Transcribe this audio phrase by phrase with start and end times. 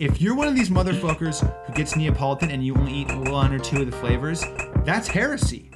[0.00, 3.58] If you're one of these motherfuckers who gets Neapolitan and you only eat one or
[3.58, 4.42] two of the flavors,
[4.76, 5.70] that's heresy.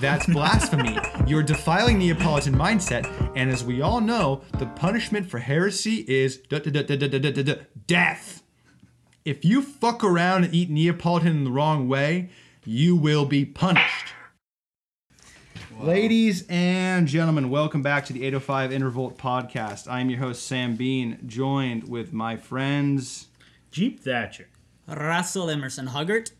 [0.00, 0.98] That's blasphemy.
[1.28, 3.06] You're defiling Neapolitan mindset,
[3.36, 6.38] and as we all know, the punishment for heresy is
[7.86, 8.42] death.
[9.24, 12.30] If you fuck around and eat Neapolitan in the wrong way,
[12.64, 14.08] you will be punished.
[15.78, 15.86] Wow.
[15.86, 19.86] Ladies and gentlemen, welcome back to the 805 Intervolt podcast.
[19.88, 23.27] I'm your host, Sam Bean, joined with my friends.
[23.70, 24.48] Jeep Thatcher.
[24.86, 26.32] Russell Emerson Huggart.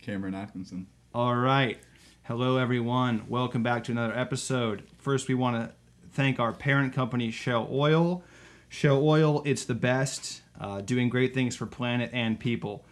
[0.00, 0.86] Cameron Atkinson.
[1.12, 1.78] All right.
[2.22, 3.24] Hello, everyone.
[3.28, 4.84] Welcome back to another episode.
[4.98, 5.74] First, we want to
[6.12, 8.22] thank our parent company, Shell Oil.
[8.68, 12.84] Shell Oil, it's the best, uh, doing great things for planet and people.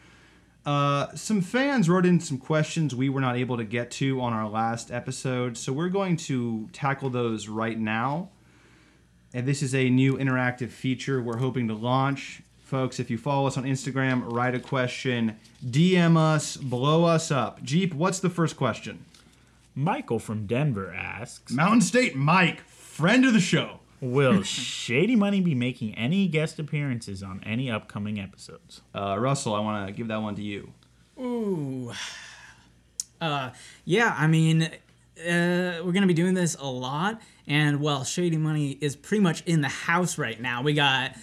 [0.67, 4.33] Uh, some fans wrote in some questions we were not able to get to on
[4.33, 8.31] our last episode, so we're going to tackle those right now.
[9.33, 12.43] And this is a new interactive feature we're hoping to launch.
[12.71, 17.61] Folks, if you follow us on Instagram, write a question, DM us, blow us up.
[17.65, 19.05] Jeep, what's the first question?
[19.75, 23.81] Michael from Denver asks Mountain State Mike, friend of the show.
[24.01, 28.83] Will Shady Money be making any guest appearances on any upcoming episodes?
[28.95, 30.73] Uh, Russell, I want to give that one to you.
[31.19, 31.93] Ooh.
[33.21, 33.51] Uh,
[33.85, 38.79] yeah, I mean, uh, we're gonna be doing this a lot, and well, Shady Money
[38.81, 40.63] is pretty much in the house right now.
[40.63, 41.17] We got,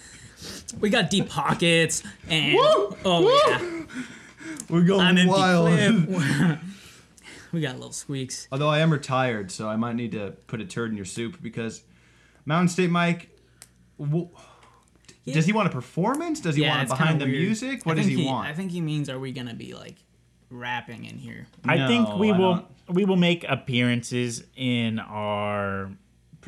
[0.80, 2.56] we got deep pockets, and
[3.04, 3.82] oh yeah,
[4.68, 6.58] We're going I'm empty clip.
[7.52, 8.48] we got little squeaks.
[8.52, 11.40] Although I am retired, so I might need to put a turd in your soup
[11.42, 11.82] because
[12.44, 13.30] Mountain State Mike.
[13.98, 14.28] w
[15.26, 16.40] Does he want a performance?
[16.40, 17.44] Does he yeah, want it it's behind kinda the weird.
[17.44, 17.86] music?
[17.86, 18.48] What I does think he, want?
[18.48, 19.96] I think he means, are we gonna be like
[20.50, 21.46] rapping in here?
[21.64, 22.66] I think No, we I will don't.
[22.90, 25.90] we will make appearances in our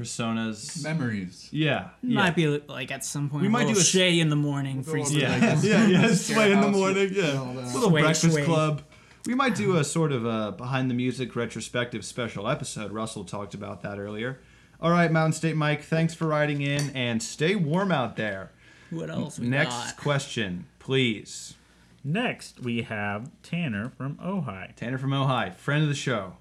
[0.00, 0.82] Personas.
[0.82, 1.48] Memories.
[1.52, 1.88] Yeah.
[2.02, 2.14] yeah.
[2.16, 3.42] Might be like at some point.
[3.42, 4.82] We We might might do a- Shay in the morning.
[4.84, 5.10] freestyle.
[5.20, 6.14] Yeah, yeah, yeah.
[6.14, 7.10] Sway in the morning.
[7.12, 8.44] Yeah, and little Sway, breakfast sway.
[8.44, 8.82] club.
[9.26, 12.90] We might do a sort of a behind the music retrospective special episode.
[12.92, 14.40] Russell talked about that earlier.
[14.80, 18.50] All right, Mountain State Mike, thanks for writing in, and stay warm out there.
[18.88, 19.96] What else we Next got?
[19.98, 21.54] question, please.
[22.02, 24.74] next we have Tanner from Ojai.
[24.74, 26.32] Tanner from Ojai, friend of the show.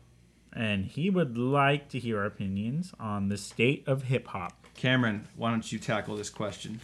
[0.60, 4.68] And he would like to hear our opinions on the state of hip hop.
[4.76, 6.82] Cameron, why don't you tackle this question?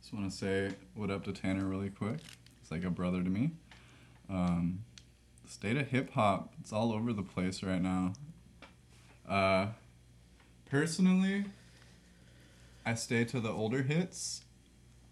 [0.00, 2.20] Just want to say what up to Tanner really quick.
[2.62, 3.50] It's like a brother to me.
[4.30, 4.84] Um,
[5.44, 8.12] the state of hip hop, it's all over the place right now.
[9.28, 9.66] Uh,
[10.70, 11.46] personally,
[12.86, 14.42] I stay to the older hits.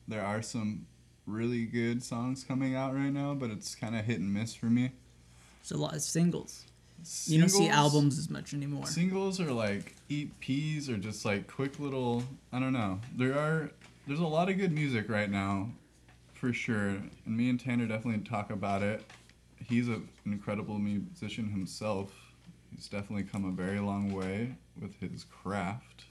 [0.06, 0.86] There are some
[1.26, 4.66] really good songs coming out right now, but it's kind of hit and miss for
[4.66, 4.92] me.
[5.60, 6.66] It's a lot of singles.
[7.26, 8.86] You don't see albums as much anymore.
[8.86, 13.00] Singles are like EPs or just like quick little I don't know.
[13.16, 13.70] There are
[14.06, 15.70] there's a lot of good music right now,
[16.32, 16.88] for sure.
[16.88, 19.04] And me and Tanner definitely talk about it.
[19.68, 22.12] He's a, an incredible musician himself.
[22.74, 26.04] He's definitely come a very long way with his craft.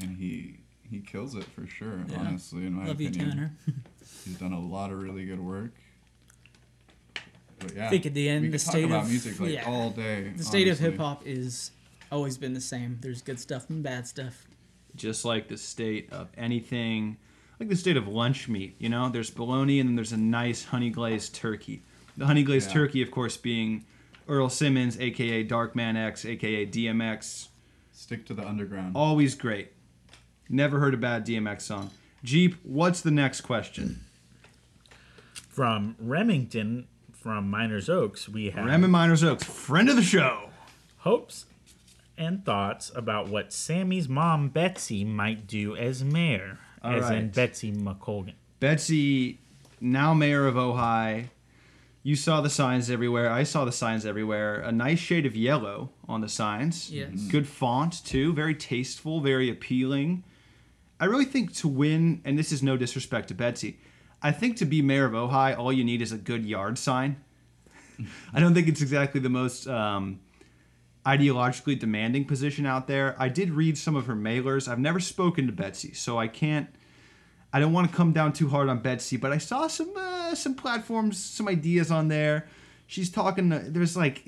[0.00, 0.56] And he
[0.90, 2.18] he kills it for sure, Yeah.
[2.20, 3.30] honestly, in my Love you, opinion.
[3.30, 3.56] Tanner.
[4.24, 5.72] He's done a lot of really good work.
[7.62, 9.40] But yeah, I think at the end, we the could talk state about of music
[9.40, 10.32] like yeah, all day.
[10.36, 11.70] the state of hip hop is
[12.10, 12.98] always been the same.
[13.00, 14.46] There's good stuff and bad stuff.
[14.94, 17.16] Just like the state of anything,
[17.58, 19.08] like the state of lunch meat, you know?
[19.08, 21.82] There's bologna and then there's a nice honey glazed turkey.
[22.18, 22.74] The honey glazed Yeah.
[22.74, 23.84] turkey, of course, being
[24.28, 27.48] Earl Simmons, aka Darkman X, aka DMX.
[27.92, 28.94] Stick to the underground.
[28.96, 29.72] Always great.
[30.50, 31.90] Never heard a bad DMX song.
[32.22, 34.04] Jeep, what's the next question?
[35.48, 36.86] From Remington
[37.22, 40.48] from Meiners Oaks, we have Rem and Meiners Oaks, friend of the show.
[40.98, 41.46] hopes
[42.18, 47.28] and thoughts about what Sammy's mom Betsy might do as mayor, All as in.
[47.30, 48.34] Betsy McColgan.
[48.58, 49.38] Betsy,
[49.80, 51.28] now mayor of Ojai.
[52.02, 53.30] You saw the signs everywhere.
[53.30, 54.60] I saw the signs everywhere.
[54.60, 56.90] A nice shade of yellow on the signs.
[56.90, 57.10] Yes.
[57.10, 57.28] Mm-hmm.
[57.28, 58.32] Good font, too.
[58.32, 60.24] Very tasteful, very appealing.
[60.98, 63.78] I really think to win, and this is no disrespect to Betsy,
[64.22, 67.16] I think to be mayor of Ojai, all you need is a good yard sign.
[68.32, 70.20] I don't think it's exactly the most um,
[71.04, 73.16] ideologically demanding position out there.
[73.18, 74.68] I did read some of her mailers.
[74.68, 76.68] I've never spoken to Betsy, so I can't.
[77.52, 80.34] I don't want to come down too hard on Betsy, but I saw some uh,
[80.34, 82.48] some platforms, some ideas on there.
[82.86, 83.50] She's talking.
[83.50, 84.26] To, there's like,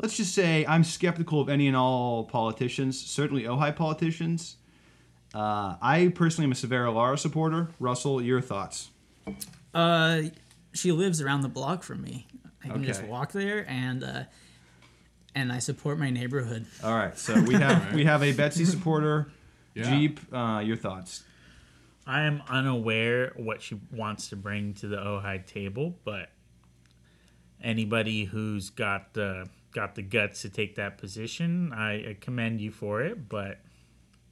[0.00, 4.56] let's just say I'm skeptical of any and all politicians, certainly Ojai politicians.
[5.34, 7.68] Uh, I personally am a Severo Lara supporter.
[7.78, 8.90] Russell, your thoughts?
[9.74, 10.22] Uh,
[10.72, 12.26] she lives around the block from me.
[12.64, 14.24] I can just walk there and uh,
[15.34, 16.66] and I support my neighborhood.
[16.82, 19.28] All right, so we have we have a Betsy supporter.
[19.74, 19.90] Yeah.
[19.90, 21.22] Jeep, uh, your thoughts?
[22.04, 26.30] I am unaware what she wants to bring to the Ojai table, but
[27.62, 32.72] anybody who's got the got the guts to take that position, I, I commend you
[32.72, 33.28] for it.
[33.28, 33.60] But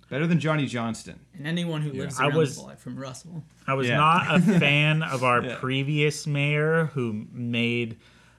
[0.08, 1.18] Better than Johnny Johnston.
[1.36, 3.44] And anyone who lives I around was- the block from Russell.
[3.66, 3.96] I was Yeah.
[3.96, 5.56] not a fan of our Yeah.
[5.56, 7.96] previous mayor who made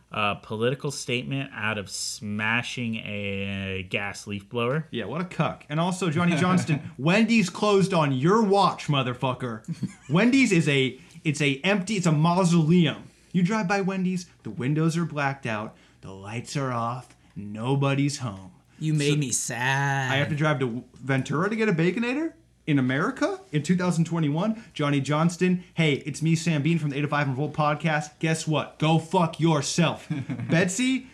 [0.09, 4.87] a political statement out of smashing a gas leaf blower.
[4.91, 5.65] Yeah, what a cuck.
[5.67, 9.63] And also, Johnny Johnston, Wendy's closed on your watch, motherfucker.
[10.09, 13.03] Wendy's is a it's a empty, it's a mausoleum.
[13.33, 18.51] You drive by Wendy's, the windows are blacked out, the lights are off, nobody's home.
[18.79, 20.11] You made me sad.
[20.11, 22.33] I have to drive to Ventura to get a Baconator
[22.67, 24.63] in America in 2021.
[24.73, 28.11] Johnny Johnston, hey, it's me, Sam Bean from the 8 to 5 and Volt podcast.
[28.19, 28.77] Guess what?
[28.77, 30.07] Go fuck yourself.
[30.49, 31.07] Betsy,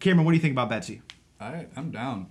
[0.00, 1.02] Cameron, what do you think about Betsy?
[1.40, 2.28] I I'm down.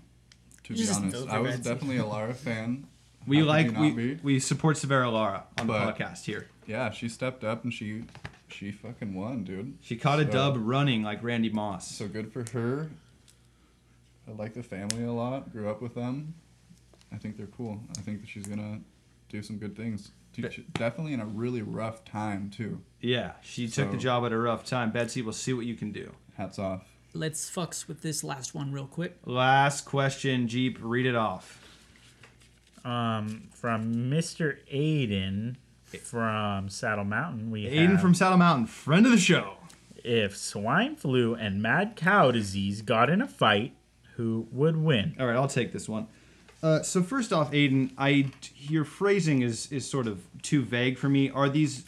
[0.63, 1.69] To be honest, I was Betsy.
[1.69, 2.87] definitely a Lara fan.
[3.27, 4.19] We How like we, be?
[4.23, 6.47] we support Severo Lara on But- the podcast here.
[6.67, 8.05] Yeah, she stepped up and she
[8.47, 9.77] she fucking won, dude.
[9.81, 11.91] She caught a dub running like Randy Moss.
[11.95, 12.89] So good for her.
[14.27, 15.51] I like the family a lot.
[15.51, 16.33] Grew up with them.
[17.13, 17.79] I think they're cool.
[17.97, 18.79] I think that she's gonna
[19.29, 20.11] do some good things.
[20.33, 22.81] Teach, definitely in a really rough time too.
[22.99, 24.91] yeah, she took the job at a rough time.
[24.91, 26.11] Betsy, we'll see what you can do.
[26.35, 26.81] Hats off.
[27.13, 29.17] Let's fucks with this last one real quick.
[29.25, 31.61] Last question, Jeep, read it off.
[32.83, 34.57] Um, from Mr.
[34.71, 35.55] Aiden
[36.03, 39.53] from Saddle Mountain, we Aiden have, from Saddle Mountain, friend of the show.
[40.03, 43.73] if swine flu and mad cow disease got in a fight,
[44.15, 45.15] who would win?
[45.19, 46.07] All right, I'll take this one.
[46.63, 51.09] Uh, so first off, Aiden, I your phrasing is is sort of too vague for
[51.09, 51.29] me.
[51.29, 51.85] Are these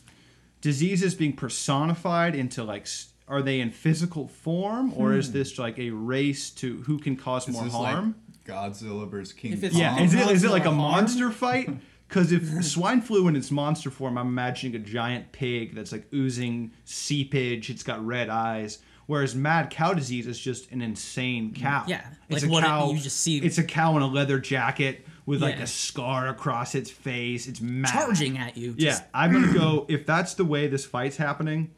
[0.62, 2.84] diseases being personified into like?
[2.84, 7.16] s- Are they in physical form, or is this like a race to who can
[7.16, 8.16] cause Is more this harm?
[8.16, 9.82] like Godzilla versus King If it's- Kong?
[9.82, 10.78] Yeah, is it is it like a harm?
[10.78, 11.70] monster fight?
[12.08, 16.08] Because if swine flu in its monster form, I'm imagining a giant pig that's like
[16.14, 17.70] oozing seepage.
[17.70, 18.78] It's got red eyes.
[19.07, 21.86] Whereas mad cow disease is just an insane cow.
[21.88, 22.92] Yeah, it's like a what it- cow.
[22.92, 26.75] you just see- It's a cow in a leather jacket with like a scar across
[26.75, 27.48] its face.
[27.48, 27.92] It's mad.
[27.92, 28.75] Charging at you.
[28.77, 29.86] Yeah, I'm gonna go.
[29.89, 31.71] If that's the way this fight's happening,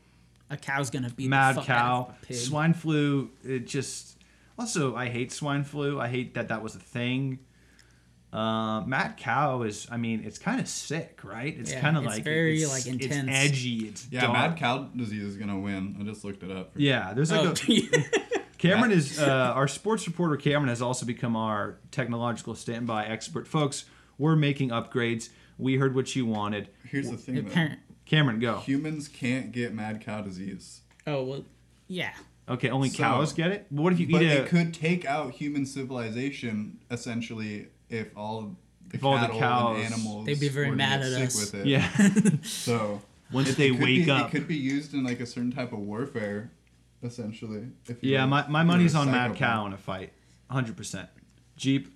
[0.50, 2.38] A cow's gonna be mad the fuck cow, out of a pig.
[2.38, 3.30] swine flu.
[3.44, 4.18] It just
[4.58, 6.00] also I hate swine flu.
[6.00, 7.40] I hate that that was a thing.
[8.32, 9.88] Uh, mad cow is.
[9.92, 11.56] I mean, it's kind of sick, right?
[11.58, 13.30] It's Yeah, kind of like very, it's, like, It's intense.
[13.32, 13.88] edgy.
[13.88, 14.34] It's Yeah, dark.
[14.34, 15.98] mad cow disease is gonna win.
[16.00, 16.74] I just looked it up.
[16.74, 18.30] For Yeah, there's like Oh, a
[18.60, 20.36] Cameron is uh, our sports reporter.
[20.36, 23.48] Cameron has also become our technological standby expert.
[23.48, 23.86] Folks,
[24.18, 25.30] we're making upgrades.
[25.58, 26.70] We heard what you wanted.
[26.86, 27.70] Here's the thing, though.
[28.06, 28.60] Cameron, go.
[28.60, 30.82] Humans can't get mad cow disease.
[31.08, 31.46] Oh well,
[31.88, 32.14] yeah.
[32.48, 33.66] Okay, only So- cows get it.
[33.70, 34.44] What if you But eat a?
[34.44, 39.86] it could take out human civilization essentially if all the If all the cows- and
[39.94, 41.36] animals They'd be very mad get at us.
[41.36, 41.68] with it.
[41.68, 41.90] yeah.
[42.44, 43.02] So
[43.32, 44.28] Once it- they it could wake be, up.
[44.28, 46.52] it could be used in like a certain type of warfare,
[47.04, 47.68] essentially.
[47.88, 49.36] If you Yeah, were- my, my money's on Mad.
[49.36, 50.12] Cow in a fight.
[50.52, 51.08] 100%.
[51.58, 51.94] Jeep,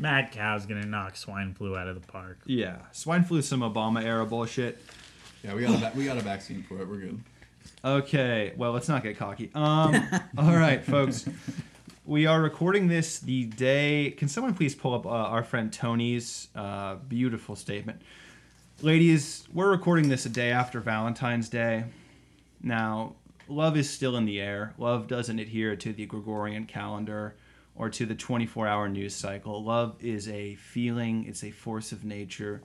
[0.00, 2.38] Mad cow's gonna knock swine flu out of the park.
[2.46, 2.76] yeah.
[2.92, 4.78] Swine flu, some Obama era bullshit.
[5.44, 6.88] Yeah, we got a we got a vaccine for it.
[6.88, 7.20] We're good.
[7.84, 9.50] Okay, well, let's not get cocky.
[9.54, 9.94] Um,
[10.38, 11.28] all right, folks.
[12.08, 14.14] We are recording this the day.
[14.16, 18.00] Can someone please pull up uh, our friend Tony's uh, beautiful statement?
[18.80, 21.84] Ladies, we're recording this a day after Valentine's Day.
[22.62, 24.72] Now, love is still in the air.
[24.78, 27.36] Love doesn't adhere to the Gregorian calendar
[27.76, 29.62] or to the 24 hour news cycle.
[29.62, 32.62] Love is a feeling, it's a force of nature.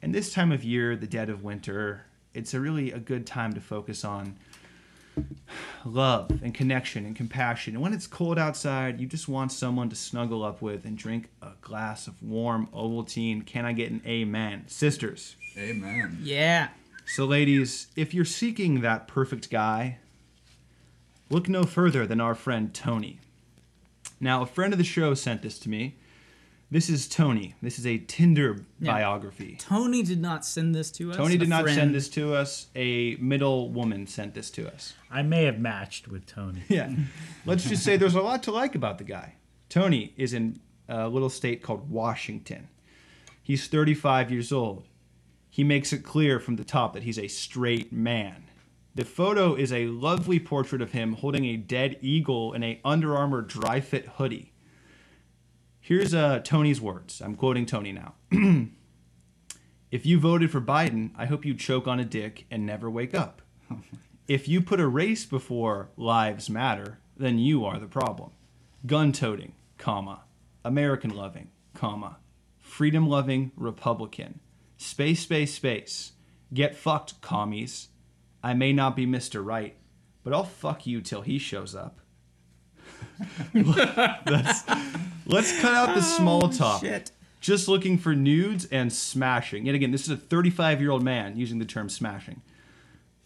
[0.00, 3.52] And this time of year, the dead of winter, it's a really a good time
[3.52, 4.38] to focus on
[5.84, 7.74] love and connection and compassion.
[7.74, 11.28] And when it's cold outside, you just want someone to snuggle up with and drink
[11.42, 13.44] a glass of warm Ovaltine.
[13.46, 14.64] Can I get an amen?
[14.68, 15.36] Sisters.
[15.56, 16.18] Amen.
[16.22, 16.68] Yeah.
[17.06, 19.98] So, ladies, if you're seeking that perfect guy,
[21.30, 23.20] look no further than our friend Tony.
[24.18, 25.96] Now, a friend of the show sent this to me.
[26.68, 27.54] This is Tony.
[27.62, 28.92] This is a Tinder Yeah.
[28.92, 29.56] biography.
[29.60, 31.16] Tony did not send this to us.
[31.16, 32.66] Tony did not friend- send this to us.
[32.74, 34.94] A middle woman sent this to us.
[35.10, 36.62] I may have matched with Tony.
[36.68, 36.92] Yeah.
[37.44, 39.34] Let's just say there's a lot to like about the guy.
[39.68, 40.58] Tony is in
[40.88, 42.68] a little state called Washington.
[43.42, 44.88] He's 35 years old.
[45.48, 48.44] He makes it clear from the top that he's a straight man.
[48.96, 53.16] The photo is a lovely portrait of him holding a dead eagle in a Under
[53.16, 54.52] Armour dry fit hoodie.
[55.86, 57.20] Here's uh, Tony's words.
[57.20, 58.14] I'm quoting Tony now.
[59.92, 63.14] if you voted for Biden, I hope you choke on a dick and never wake
[63.14, 63.40] up.
[64.26, 68.30] If you put a race before lives matter, then you are the problem.
[68.84, 70.22] Gun toting, comma,
[70.64, 72.16] American loving, comma,
[72.58, 74.40] freedom loving Republican,
[74.78, 76.14] Space, space, space.
[76.52, 77.90] Get fucked, commies.
[78.42, 79.46] I may not be Mr.
[79.46, 79.76] Right,
[80.24, 82.00] but I'll fuck you till he shows up.
[83.54, 84.62] let's,
[85.26, 86.80] let's cut out the small oh, talk.
[86.80, 87.10] shit.
[87.40, 89.66] Just looking for nudes and smashing.
[89.66, 92.42] Yet again, this is a 35 year old man using the term smashing.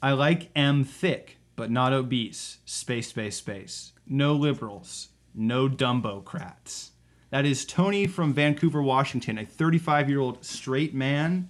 [0.02, 2.58] I like M thick, but not obese.
[2.64, 3.92] Space, space, space.
[4.06, 5.08] No liberals.
[5.34, 6.90] No Dumbo-crats.
[7.30, 11.48] That is Tony from Vancouver, Washington, a 35 year old straight man.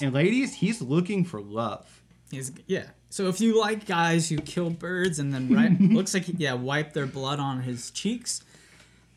[0.00, 2.02] And ladies, he's looking for love.
[2.30, 2.86] He's, yeah.
[3.12, 6.94] So if you like guys who kill birds and then right, looks like yeah wipe
[6.94, 8.42] their blood on his cheeks,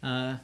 [0.03, 0.35] uh,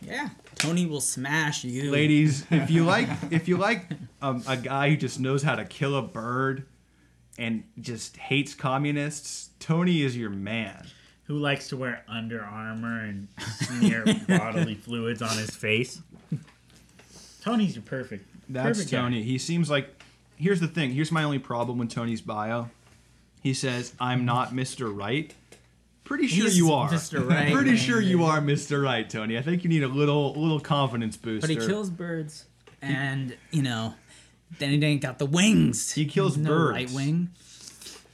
[0.00, 1.90] yeah, Tony will smash you.
[1.90, 3.84] Ladies, if you like, if you like
[4.22, 6.66] um, a guy who just knows how to kill a bird
[7.36, 10.86] and just hates communists, Tony is your man.
[11.24, 16.00] Who likes to wear Under Armour and smear bodily fluids on his face?
[17.40, 18.24] Tony's your perfect.
[18.48, 18.98] That's perfect guy.
[18.98, 19.24] Tony.
[19.24, 20.00] He seems like.
[20.38, 20.92] Here's the thing.
[20.92, 22.70] Here's my only problem with Tony's bio.
[23.42, 24.94] He says, "I'm not Mr.
[24.94, 25.34] Right."
[26.04, 26.88] Pretty sure He's you are.
[26.88, 27.28] Mr.
[27.28, 27.76] Right, Pretty man.
[27.76, 28.82] sure you are Mr.
[28.82, 29.36] Right, Tony.
[29.36, 31.46] I think you need a little little confidence booster.
[31.46, 32.46] but he kills birds,
[32.80, 33.94] and you know,
[34.58, 35.92] then he ain't got the wings.
[35.92, 36.72] He kills no birds.
[36.72, 37.28] Right wing.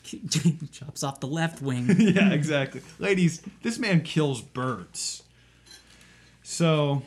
[0.72, 1.86] Chops off the left wing.
[1.98, 2.82] yeah, exactly.
[2.98, 5.22] Ladies, this man kills birds.
[6.42, 7.02] So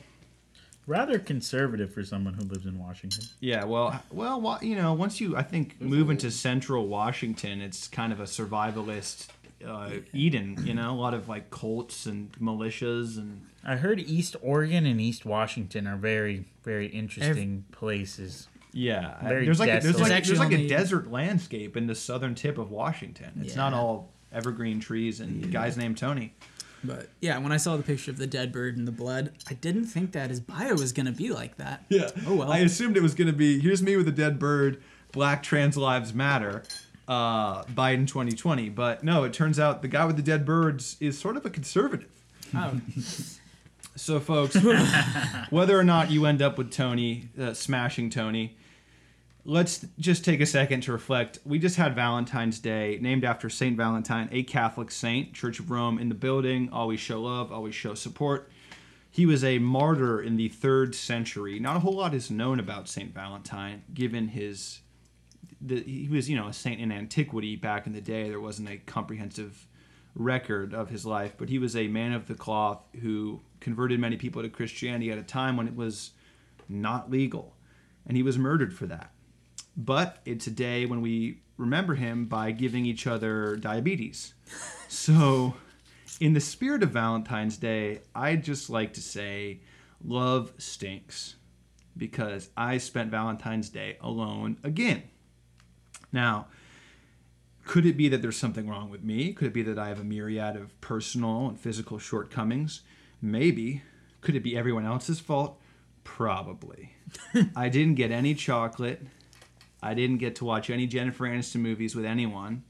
[0.87, 3.25] Rather conservative for someone who lives in Washington.
[3.41, 8.13] Yeah, well, well, you know, once you, I think, move into central Washington, it's kind
[8.13, 9.27] of a survivalist
[9.65, 10.57] uh, Eden.
[10.63, 15.01] You know, a lot of like cults and militias, and I heard East Oregon and
[15.01, 18.47] East Washington are very, very interesting places.
[18.71, 21.95] yeah, Very there's like a, there's like There's there's like a desert landscape in the
[21.95, 23.41] southern tip of Washington.
[23.43, 26.33] It's not all evergreen trees and guys named Tony.
[26.83, 29.53] But yeah, when I saw the picture of the dead bird and the blood, I
[29.55, 31.83] didn't think that his bio was gonna be like that.
[31.89, 32.09] Yeah.
[32.25, 32.51] Oh well.
[32.51, 34.81] I assumed it was going to be here's me with a dead bird,
[35.11, 36.63] Black Trans Lives Matter,
[37.07, 38.69] uh, Biden 2020.
[38.69, 41.49] But no, it turns out the guy with the dead birds is sort of a
[41.49, 42.09] conservative.
[42.55, 42.79] Oh,
[43.95, 44.55] So, folks,
[45.49, 48.55] whether or not you end up with Tony, uh, smashing Tony,
[49.47, 51.39] let's just take a second to reflect.
[51.45, 55.97] We just had Valentine's Day, named after Saint Valentine, a Catholic saint, Church of Rome
[55.97, 56.69] in the building.
[56.71, 58.51] Always show love, always show support.
[59.09, 61.59] He was a martyr in the third century.
[61.59, 64.81] Not a whole lot is known about Saint Valentine, given his.
[65.61, 68.29] The, he was, you know, a saint in antiquity back in the day.
[68.29, 69.65] There wasn't a comprehensive
[70.13, 74.17] record of his life, but he was a man of the cloth who converted many
[74.17, 76.11] people to Christianity at a time when it was
[76.67, 77.55] not legal,
[78.05, 79.11] and he was murdered for that.
[79.77, 84.33] But it's a day when we remember him by giving each other diabetes.
[84.89, 85.53] So,
[86.21, 89.59] in the spirit of Valentine's Day, I'd just like to say
[90.01, 91.35] love stinks
[91.97, 95.03] because I spent Valentine's Day alone again.
[96.13, 96.47] Now,
[97.65, 99.33] could it be that there's something wrong with me?
[99.33, 102.81] Could it be that I have a myriad of personal and physical shortcomings?
[103.21, 103.83] Maybe.
[104.21, 105.59] Could it be everyone else's fault?
[106.05, 106.93] Probably.
[107.55, 109.01] I didn't get any chocolate.
[109.81, 112.63] I didn't get to watch any Jennifer Aniston movies with anyone.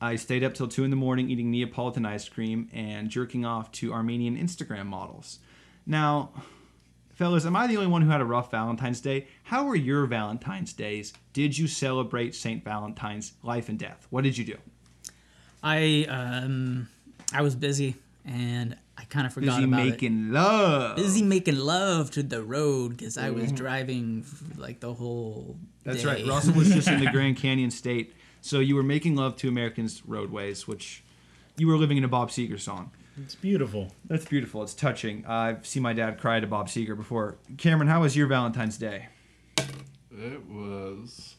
[0.00, 3.70] I stayed up till 2 in the morning eating Neapolitan ice cream and jerking off
[3.72, 5.40] to Armenian Instagram models.
[5.84, 6.30] Now,
[7.12, 9.26] fellas, am I the only one who had a rough Valentine's Day?
[9.42, 11.12] How were your Valentine's days?
[11.34, 12.64] Did you celebrate St.
[12.64, 14.06] Valentine's life and death?
[14.08, 14.56] What did you do?
[15.62, 16.88] I um,
[17.34, 19.90] I was busy and I kind of forgot Busy about it.
[19.90, 20.96] making love.
[20.96, 23.54] Busy making love to the road because I was mm-hmm.
[23.54, 24.26] driving
[24.58, 25.56] like the whole.
[25.84, 26.08] That's day.
[26.08, 26.26] right.
[26.26, 28.14] Russell was just in the Grand Canyon State.
[28.42, 31.02] So you were making love to Americans' roadways, which
[31.56, 32.90] you were living in a Bob Seger song.
[33.22, 33.90] It's beautiful.
[34.04, 34.62] That's beautiful.
[34.62, 35.24] It's touching.
[35.26, 37.38] I've seen my dad cry to Bob Seger before.
[37.56, 39.08] Cameron, how was your Valentine's Day?
[40.10, 41.36] It was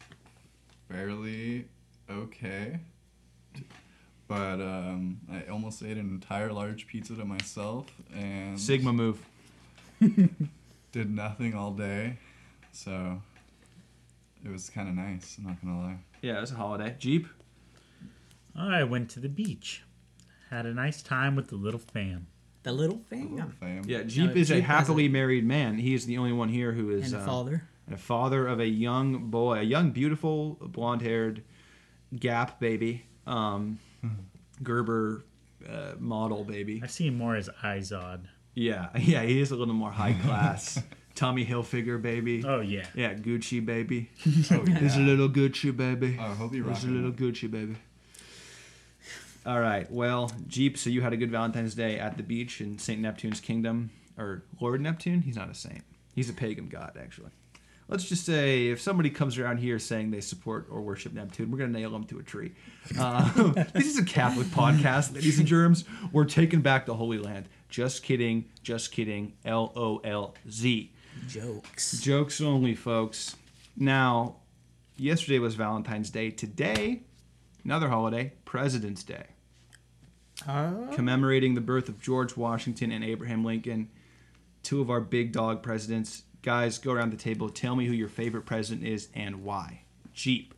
[0.89, 1.65] fairly
[2.09, 2.79] okay.
[4.31, 9.19] But um, I almost ate an entire large pizza to myself and Sigma move.
[10.93, 12.15] did nothing all day.
[12.71, 13.21] So
[14.45, 15.97] it was kind of nice, I'm not going to lie.
[16.21, 16.95] Yeah, it was a holiday.
[16.97, 17.27] Jeep.
[18.55, 19.83] I went to the beach.
[20.49, 22.27] Had a nice time with the little fam.
[22.63, 23.35] The little A thing.
[23.35, 23.83] little fam.
[23.85, 25.77] Yeah, Jeep No, is a Jeep has happily a- married man.
[25.77, 27.63] He is the only one here who is And a uh, father.
[27.91, 31.43] a father of a young boy, a young, beautiful, blonde-haired
[32.17, 33.79] Gap baby, um,
[34.63, 35.23] Gerber
[35.67, 36.81] uh, model baby.
[36.83, 38.21] I see him more as Izod.
[38.53, 40.81] Yeah, yeah, he is a little more high class.
[41.15, 42.43] Tommy Hilfiger baby.
[42.45, 42.85] Oh yeah.
[42.95, 44.09] Yeah, Gucci baby.
[44.51, 44.79] Oh, yeah.
[44.79, 46.17] He's a little Gucci baby.
[46.19, 47.11] Oh, I hope you He's a little.
[47.11, 47.75] Gucci baby.
[49.45, 49.89] All right.
[49.91, 50.77] Well, Jeep.
[50.77, 54.43] So you had a good Valentine's Day at the beach in Saint Neptune's kingdom, or
[54.59, 55.21] Lord Neptune.
[55.21, 55.83] He's not a saint.
[56.15, 57.31] He's a pagan god, actually.
[57.91, 61.59] Let's just say if somebody comes around here saying they support or worship Neptune, we're
[61.59, 62.53] gonna nail them to a tree.
[62.97, 63.29] Uh,
[63.73, 65.83] this is a Catholic podcast, ladies and germs.
[66.11, 67.47] We're taking back the Holy Land.
[67.69, 69.33] Just kidding, just kidding.
[69.45, 70.91] L O L Z.
[71.27, 71.99] Jokes.
[72.01, 73.35] Jokes only, folks.
[73.75, 74.37] Now,
[74.95, 76.31] yesterday was Valentine's Day.
[76.31, 77.03] Today,
[77.65, 79.25] another holiday, President's Day,
[80.47, 83.89] Uh, commemorating the birth of George Washington and Abraham Lincoln,
[84.63, 86.23] two of our big dog presidents.
[86.41, 87.49] Guys, go around the table.
[87.49, 89.83] Tell me who your favorite president is and why.
[90.13, 90.53] Jeep.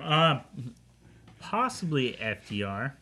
[0.00, 0.40] Uh,
[1.40, 2.92] possibly FDR.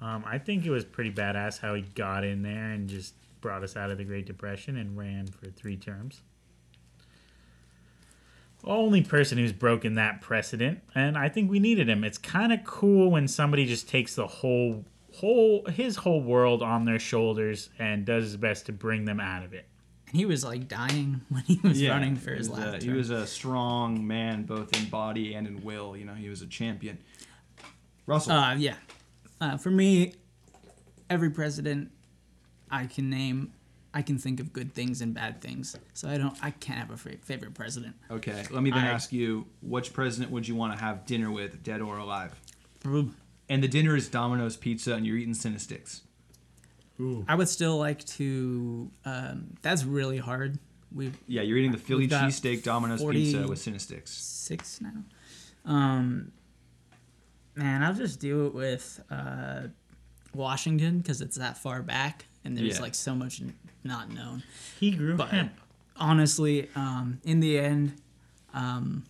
[0.00, 3.62] Um, I think it was pretty badass how he got in there and just brought
[3.62, 6.22] us out of the Great Depression and ran for three terms.
[8.62, 12.04] Only person who's broken that precedent, and I think we needed him.
[12.04, 14.84] It's kind of cool when somebody just takes the whole,
[15.20, 19.44] whole, his whole world on their shoulders and does his best to bring them out
[19.44, 19.66] of it.
[20.08, 22.82] and he was like dying when he was running for his he was, a, last
[22.82, 22.96] he term.
[22.96, 25.96] was a strong man, both in body and in will.
[25.96, 26.98] You know, he was a champion.
[28.06, 28.32] Russell.
[28.32, 28.74] Uh, yeah.
[29.40, 30.14] Uh, for me,
[31.08, 31.90] every president
[32.70, 33.52] I can name,
[33.94, 35.76] I can think of good things and bad things.
[35.94, 37.94] So I don't, I can't have a favorite president.
[38.10, 41.30] okay, let me then I- ask you, which president would you want to have dinner
[41.30, 42.32] with, dead or alive?
[43.50, 43.54] Ooh.
[43.54, 46.00] And the dinner is Domino's Pizza, and you're eating Cinnastix.
[47.00, 47.24] Ooh.
[47.28, 48.90] I would still like to.
[49.04, 50.58] Um, that's really hard.
[50.94, 54.08] We've Yeah, you're eating the Philly cheesesteak Domino's 40 Pizza with Cinnastix.
[54.08, 55.04] six now.
[55.64, 56.32] Um,
[57.54, 59.62] man, I'll just do it with uh,
[60.34, 62.82] Washington because it's that far back and there's Yeah.
[62.82, 63.54] like so much n-
[63.84, 64.42] not known.
[64.80, 65.52] He grew But hemp.
[65.96, 67.94] honestly, um, in the end,
[68.52, 69.04] um,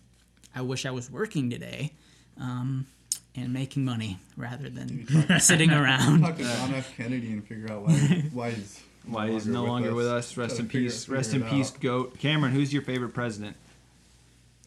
[0.53, 1.93] I wish I was working today
[2.37, 2.85] um,
[3.35, 6.21] and making money rather than sitting around.
[6.21, 6.95] Talk to John F.
[6.97, 7.93] Kennedy and figure out why,
[8.33, 10.35] why he's Why he's no longer with us.
[10.37, 11.07] Rest in peace.
[11.07, 11.79] Rest in peace, out.
[11.81, 12.19] goat.
[12.19, 13.55] Cameron, who's your favorite president?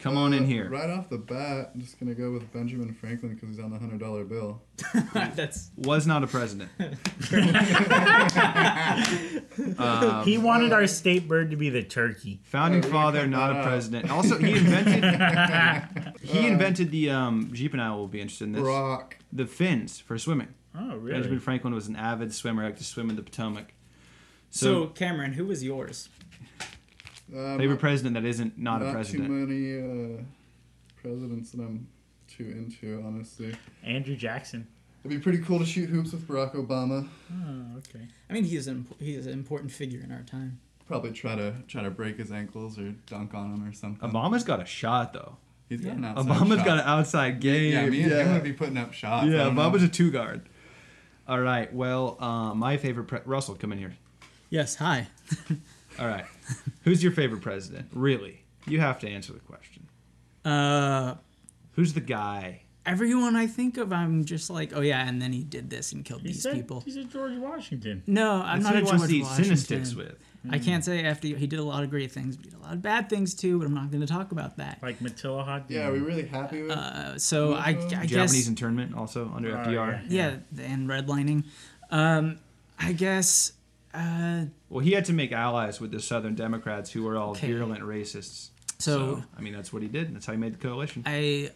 [0.04, 0.68] Come on in Uh, here.
[0.68, 3.78] Right off the bat, I'm just gonna go with Benjamin Franklin because he's on the
[3.78, 4.60] hundred dollar bill.
[5.14, 6.68] That's Was not a president.
[9.78, 12.40] Um, he wanted our state bird to be the turkey.
[12.44, 14.10] Founding Oh, father, not a president.
[14.10, 15.04] Also, he invented.
[16.22, 18.62] he invented the um, Jeep and I will be interested in this.
[18.62, 19.16] Brock.
[19.32, 20.48] The fins for swimming.
[20.76, 21.12] Oh, really?
[21.14, 22.64] Benjamin Franklin was an avid swimmer.
[22.64, 23.72] Liked to swim in the Potomac.
[24.50, 26.08] so, So, Cameron, who was yours?
[27.32, 29.28] Um, favorite president that isn't not, a president.
[29.28, 29.48] too president.
[29.48, 30.22] many uh,
[31.00, 31.88] presidents that I'm
[32.28, 33.54] too into, honestly.
[33.82, 34.66] Andrew Jackson.
[35.04, 37.08] It'd be pretty cool to shoot hoops with Barack Obama.
[37.32, 38.06] Oh, okay.
[38.28, 40.60] I mean, he's an imp- he's an important figure in our time.
[40.86, 44.10] Probably try to try to break his ankles or dunk on him or something.
[44.10, 45.36] Obama's got a shot though.
[45.68, 46.10] He's got an Yeah.
[46.10, 46.64] outside Obama's shot.
[46.66, 47.72] got an outside game.
[47.72, 48.32] Yeah, me and him yeah.
[48.34, 49.26] would be putting up shots.
[49.26, 49.60] Yeah, don't know.
[49.62, 50.42] Obama's a two guard.
[51.26, 51.72] All right.
[51.72, 53.94] Well, uh, my favorite pre- Russell, come in here.
[54.50, 54.76] Yes.
[54.76, 55.08] Hi.
[55.98, 56.24] All right.
[56.82, 57.88] Who's your favorite president?
[57.92, 58.42] Really?
[58.66, 59.86] You have to answer the question.
[60.44, 61.14] Uh,
[61.72, 62.60] Who's the guy?
[62.86, 66.04] everyone I think of, I'm just like, oh yeah, and then he did this and
[66.04, 66.80] killed He these said, people.
[66.80, 68.02] He said George Washington.
[68.06, 69.56] No, I'm That's not who a he wants George to eat Washington.
[69.82, 70.14] Cinnastix with.
[70.50, 72.62] I can't say after he did a lot of great things, but he did a
[72.62, 73.58] lot of bad things too.
[73.58, 74.78] But I'm not going to talk about that.
[74.82, 75.64] Like Matilda Hot.
[75.70, 76.72] Yeah, are we really happy with?
[76.72, 77.72] Uh, so I, I
[78.04, 80.02] Japanese guess internment also under Oh, FDR.
[80.08, 81.44] yeah, and redlining.
[81.90, 82.38] Um,
[82.78, 83.52] I guess
[83.94, 87.46] uh, Well, he had to make allies with the Southern Democrats who were all Okay.
[87.52, 88.50] virulent racists.
[88.78, 89.22] so.
[89.36, 90.14] I mean, that's what he did.
[90.14, 91.02] That's how he made the coalition.
[91.06, 91.50] I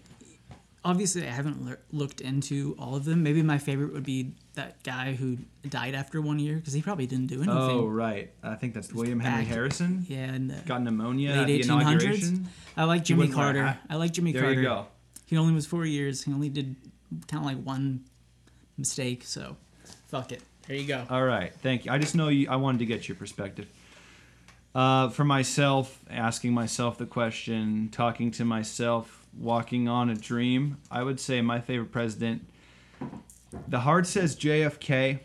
[0.84, 3.22] obviously I haven't lear- looked into all of them.
[3.22, 5.36] Maybe my favorite would be that guy who
[5.68, 7.52] died after one year because he probably didn't do anything.
[7.52, 8.30] oh, right.
[8.42, 10.06] I think that's William Henry back- Harrison.
[10.08, 11.64] Yeah, the Got pneumonia at the 1800s.
[11.64, 12.48] inauguration.
[12.76, 13.66] I like Jimmy wouldn't wear a Carter.
[13.66, 13.80] hat.
[13.90, 14.60] I like Jimmy There Carter.
[14.60, 14.86] you go.
[15.26, 16.22] He only was four years.
[16.22, 16.76] He only did
[17.26, 18.04] kind of like one
[18.78, 19.24] mistake.
[19.24, 19.56] So,
[20.06, 20.42] fuck it.
[20.68, 21.06] There you go.
[21.08, 21.92] All right, thank you.
[21.92, 22.48] I just know you.
[22.50, 23.66] I wanted to get your perspective.
[24.74, 30.76] Uh, for myself, asking myself the question, talking to myself, walking on a dream.
[30.90, 32.46] I would say my favorite president.
[33.66, 35.20] The heart says JFK.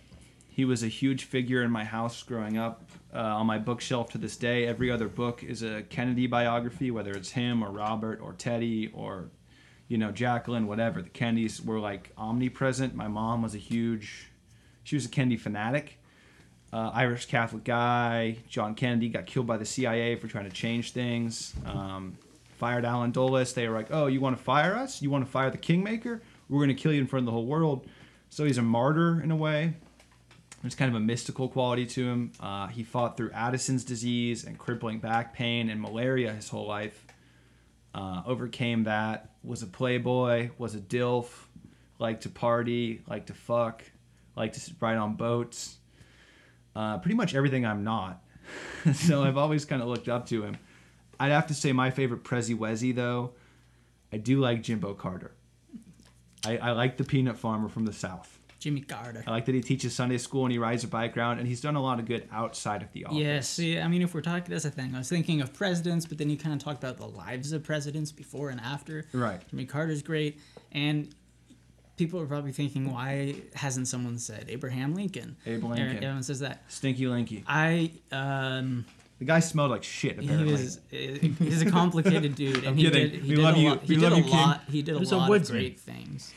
[0.50, 2.90] He was a huge figure in my house growing up.
[3.14, 7.12] Uh, on my bookshelf to this day, every other book is a Kennedy biography, whether
[7.12, 9.30] it's him or Robert or Teddy or,
[9.88, 11.02] you know, Jacqueline, whatever.
[11.02, 12.96] The Kennedys were like omnipresent.
[12.96, 14.32] My mom was a huge,
[14.84, 16.00] she was a Kennedy fanatic.
[16.72, 18.38] Uh, Irish Catholic guy.
[18.50, 21.54] John Kennedy got killed by the CIA for trying to change things.
[21.66, 22.18] Um,
[22.58, 23.54] fired Allen Dulles.
[23.54, 25.02] They were like, "Oh, you want to fire us?
[25.02, 26.22] You want to fire the Kingmaker?
[26.50, 27.88] We're going to kill you in front of the whole world."
[28.30, 29.74] So he's a martyr in a way.
[30.64, 32.32] There's kind of a mystical quality to him.
[32.40, 37.06] Uh, he fought through Addison's disease and crippling back pain and malaria his whole life.
[37.94, 39.32] Uh, overcame that.
[39.44, 40.52] Was a playboy.
[40.58, 41.28] Was a dilf.
[42.00, 43.02] Liked to party.
[43.08, 43.84] Liked to fuck.
[44.36, 45.78] Liked to ride on boats.
[46.76, 48.24] Uh, pretty much everything I'm not.
[48.94, 50.58] so I've always kind of looked up to him.
[51.20, 53.32] I'd have to say my favorite Prezi Wezi though.
[54.12, 55.32] I do like Jimbo Carter.
[56.46, 58.40] I, I like the peanut farmer from the south.
[58.64, 59.26] Jimmy Carter.
[59.28, 61.60] I like that he teaches Sunday school and he rides a bike around, and he's
[61.60, 63.18] done a lot of good outside of the office.
[63.18, 64.96] Yeah, see, I mean, if we're talking, that's a thing.
[64.96, 67.62] I was thinking of presidents, but then you kind of talked about the lives of
[67.64, 69.06] presidents before and after.
[69.12, 69.42] Right.
[69.50, 70.40] Jimmy Carter's great,
[70.72, 71.14] and
[71.98, 75.38] people are probably thinking, why hasn't someone said Abraham Lincoln?
[75.46, 75.98] Abe Everyone- Lincoln.
[75.98, 76.64] Everyone says that.
[76.72, 77.44] Stinky Linky.
[77.48, 78.86] I um,
[79.20, 80.20] The guy smelled like shit.
[80.20, 80.52] he Apparently.
[80.54, 83.12] was he's a complicated dude, and he kidding.
[83.12, 83.70] did he We did love a you.
[83.70, 83.84] lot.
[83.84, 84.32] He We did love a you, King.
[84.34, 84.62] lot.
[84.70, 86.34] He did a He's a lot of great things,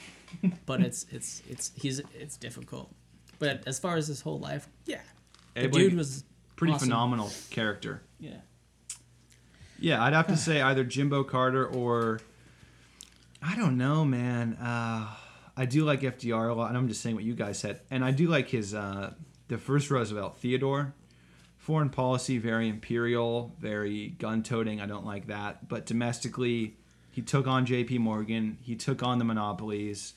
[0.66, 2.90] but it's it's it's he's it's difficult.
[3.38, 5.00] But as far as his whole life, yeah,
[5.54, 6.24] the dude was
[6.56, 6.88] pretty awesome.
[6.88, 8.02] phenomenal character.
[8.20, 8.36] Yeah.
[9.78, 12.20] Yeah, I'd have to say either Jimbo Carter or
[13.42, 14.54] I don't know, man.
[14.54, 15.06] Uh,
[15.56, 17.80] I do like FDR a lot, and I'm just saying what you guys said.
[17.90, 19.14] And I do like his uh,
[19.48, 20.94] the first Roosevelt, Theodore.
[21.58, 24.80] Foreign policy very imperial, very gun-toting.
[24.80, 25.68] I don't like that.
[25.68, 26.76] But domestically,
[27.10, 27.98] he took on J.P.
[27.98, 28.58] Morgan.
[28.60, 30.14] He took on the monopolies,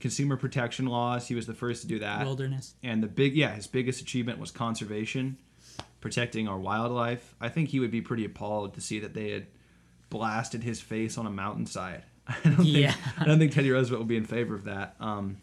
[0.00, 1.28] consumer protection laws.
[1.28, 2.24] He was the first to do that.
[2.24, 2.74] Wilderness.
[2.82, 5.36] And the big, yeah, his biggest achievement was conservation,
[6.00, 7.34] protecting our wildlife.
[7.38, 9.46] I think he would be pretty appalled to see that they had
[10.08, 12.04] blasted his face on a mountainside.
[12.44, 14.94] I don't think, I don't think Teddy Roosevelt would be in favor of that.
[15.00, 15.38] Um,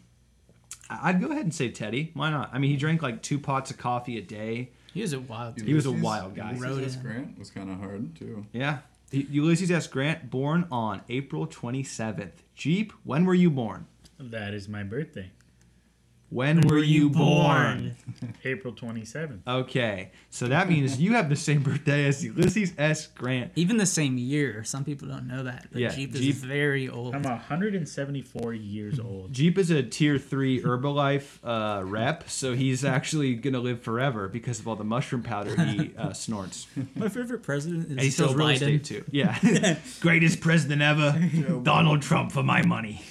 [0.88, 2.10] I- I'd go ahead and say Teddy.
[2.14, 2.50] Why not?
[2.52, 4.70] I mean, he drank like two pots of coffee a day.
[4.94, 5.66] He was a wild dude.
[5.68, 6.52] He was a wild guy.
[6.52, 7.02] Ulysses S.
[7.02, 8.46] Grant was kind of hard too.
[8.52, 8.78] Yeah.
[9.10, 9.86] U- Ulysses S.
[9.86, 12.30] Grant, born on April 27th.
[12.54, 13.86] Jeep, when were you born?
[14.18, 15.30] That is my birthday,
[16.28, 17.94] When, were you born?
[18.44, 19.40] April 27th.
[19.46, 23.06] Okay, so that means you have the same birthday as Ulysses S.
[23.06, 23.52] Grant.
[23.54, 24.64] Even the same year.
[24.64, 25.68] Some people don't know that.
[25.72, 27.14] But Yeah, Jeep is very old.
[27.14, 29.32] I'm 174 years old.
[29.32, 34.58] Jeep is a tier three Herbalife uh, rep, so he's actually gonna live forever because
[34.58, 36.66] of all the mushroom powder he uh, snorts.
[36.96, 38.54] My favorite president is And he Joe sells real Biden.
[38.54, 39.04] estate too.
[39.10, 41.18] Yeah, greatest president ever,
[41.62, 43.02] Donald Trump for my money.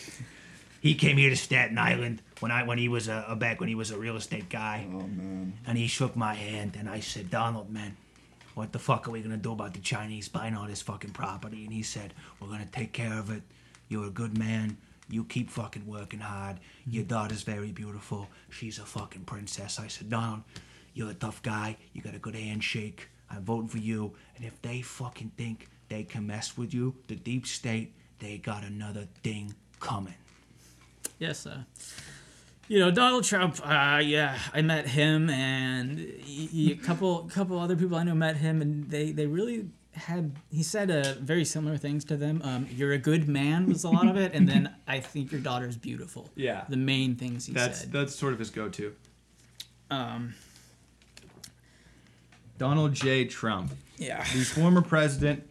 [0.86, 3.68] He came here to Staten Island when I when he was a, a back when
[3.68, 5.54] he was a real estate guy, Oh man.
[5.66, 7.98] and he shook my hand, and I said, Donald, man.
[8.54, 11.64] What the fuck are we gonna do about the Chinese buying all this fucking property?
[11.64, 13.42] And he said, We're gonna take care of it.
[13.88, 14.78] You're a good man.
[15.10, 16.60] You keep fucking working hard.
[16.86, 17.16] Your mm-hmm.
[17.16, 18.28] daughter's very beautiful.
[18.52, 19.80] She's a fucking princess.
[19.80, 20.44] I said, Donald,
[20.94, 21.78] you're a tough guy.
[21.94, 23.10] You got a good handshake.
[23.32, 24.14] I'm voting for you.
[24.36, 28.64] And if they fucking think they can mess with you, the deep state, they got
[28.64, 30.14] another thing coming.
[31.20, 31.64] Yes, uh,
[32.68, 33.60] you know Donald Trump.
[33.64, 38.62] Uh, yeah, I met him, and a couple couple other people I know met him,
[38.62, 40.36] and they they really had.
[40.52, 42.42] He said uh, very similar things to them.
[42.44, 45.42] Um, You're a good man was a lot of it, and then I think your
[45.42, 46.30] daughter's beautiful.
[46.36, 46.66] Yeah.
[46.68, 47.92] the main things he That's said.
[47.92, 48.94] that's that's sort of his go-to.
[49.90, 50.34] Um,
[52.58, 53.26] Donald J.
[53.26, 53.72] Trump.
[53.98, 54.24] yeah.
[54.34, 55.48] the former president,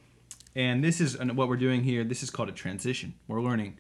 [0.57, 2.05] and this is what we're doing here.
[2.05, 3.15] This is called a transition.
[3.29, 3.77] We're learning.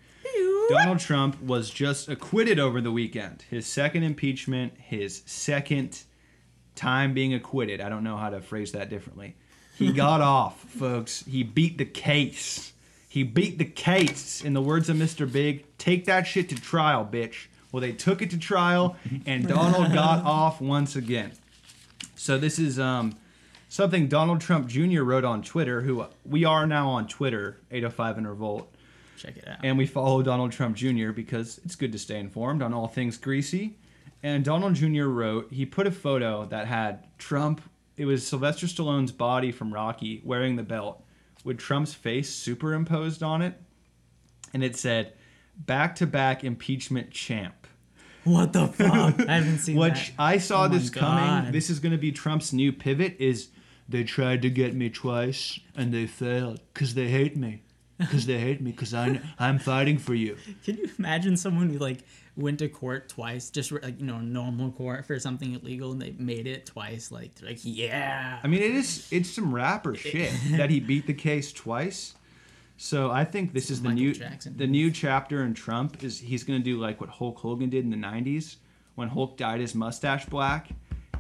[0.68, 3.44] Donald Trump was just acquitted over the weekend.
[3.50, 6.02] His second impeachment, his second
[6.74, 7.80] time being acquitted.
[7.80, 9.36] I don't know how to phrase that differently.
[9.76, 11.24] He got off, folks.
[11.24, 12.72] He beat the case.
[13.08, 14.42] He beat the case.
[14.42, 15.30] In the words of Mr.
[15.30, 17.46] Big, take that shit to trial, bitch.
[17.70, 18.96] Well, they took it to trial,
[19.26, 21.32] and Donald got off once again.
[22.14, 23.16] So this is um,
[23.68, 25.02] something Donald Trump Jr.
[25.02, 25.82] wrote on Twitter.
[25.82, 28.73] Who we are now on Twitter, 805 and Revolt,
[29.16, 29.58] Check it out.
[29.62, 31.10] and we follow Donald Trump Jr.
[31.12, 33.76] because it's good to stay informed on all things greasy.
[34.22, 35.04] And Donald Jr.
[35.04, 37.60] wrote he put a photo that had Trump.
[37.96, 41.02] It was Sylvester Stallone's body from Rocky wearing the belt
[41.44, 43.60] with Trump's face superimposed on it,
[44.54, 45.12] and it said,
[45.56, 47.66] "Back-to-back impeachment champ."
[48.24, 49.20] what the fuck?
[49.28, 50.22] I haven't seen Which that.
[50.22, 51.52] I saw Oh this coming.
[51.52, 53.16] This is going to be Trump's new pivot.
[53.18, 53.48] Is
[53.88, 57.62] they tried to get me twice and they failed because they hate me.
[57.98, 58.70] Because they hate me.
[58.72, 60.36] Because I I'm fighting for you.
[60.64, 61.98] Can you imagine someone who like
[62.36, 66.14] went to court twice, just like you know normal court for something illegal, and they
[66.18, 67.12] made it twice?
[67.12, 68.40] Like like yeah.
[68.42, 72.14] I mean, it is it's some rapper shit that he beat the case twice.
[72.76, 74.56] So I think this is the Michael new Jackson.
[74.56, 77.84] the new chapter in Trump is he's going to do like what Hulk Hogan did
[77.84, 78.56] in the '90s
[78.96, 80.68] when Hulk dyed his mustache black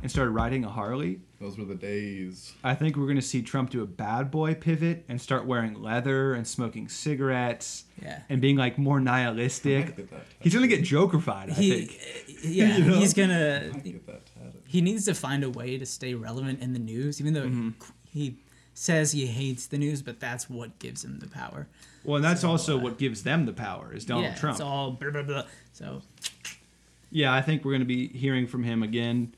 [0.04, 1.18] and started riding a Harley.
[1.40, 2.52] Those were the days.
[2.62, 5.80] I think we're going to see Trump do a bad boy pivot and start wearing
[5.82, 8.20] leather and smoking cigarettes Yeah.
[8.28, 9.86] and being like more nihilistic.
[9.86, 12.44] might get that He's going to get Jokerfied, I He, think.
[12.44, 12.94] yeah, You know?
[12.98, 13.62] he's gonna.
[13.64, 14.62] I might get that tatted.
[14.66, 17.70] He needs to find a way to stay relevant in the news, even though Mm-hmm.
[18.04, 18.36] he
[18.74, 21.66] says he hates the news, but that's what gives him the power.
[22.04, 24.56] Well, and that's So, also uh, what gives them the power is Donald yeah, Trump.
[24.56, 25.44] It's all blah blah blah.
[25.72, 26.02] So
[27.10, 29.34] Yeah, I think we're going to be hearing from him again.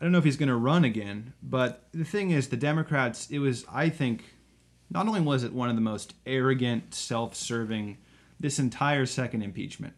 [0.00, 3.28] I don't know if he's going to run again, but the thing is, the Democrats,
[3.30, 4.24] it was, I think,
[4.90, 7.98] not only was it one of the most arrogant, self serving,
[8.38, 9.94] this entire second impeachment.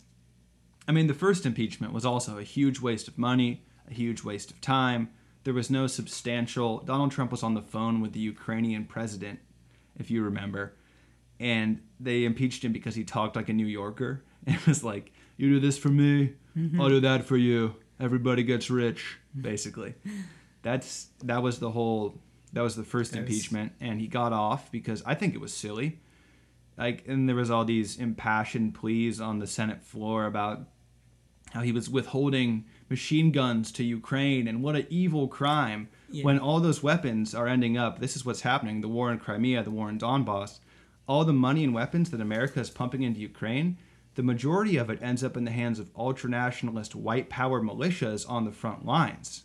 [0.89, 4.51] I mean, the first impeachment was also a huge waste of money, a huge waste
[4.51, 5.11] of time.
[5.45, 6.79] There was no substantial.
[6.79, 9.39] Donald Trump was on the phone with the Ukrainian president,
[9.97, 10.75] if you remember,
[11.39, 14.25] and they impeached him because he talked like a New Yorker.
[14.47, 16.89] and was like, you do this for me, I'll mm-hmm.
[16.89, 17.77] do that for you.
[18.03, 19.95] Everybody gets rich, basically.
[20.63, 22.19] That's that was the whole.
[22.53, 23.21] That was the first Yes.
[23.21, 26.01] impeachment, and he got off because I think it was silly.
[26.77, 30.69] Like, and there was all these impassioned pleas on the Senate floor about
[31.53, 36.25] how he was withholding machine guns to Ukraine and what an evil crime Yeah.
[36.25, 37.99] when all those weapons are ending up.
[38.01, 40.61] This is what's happening the war in Crimea, the war in Donbass.
[41.07, 43.77] All the money and weapons that America is pumping into Ukraine,
[44.15, 48.29] the majority of it ends up in the hands of ultra nationalist white power militias
[48.29, 49.45] on the front lines.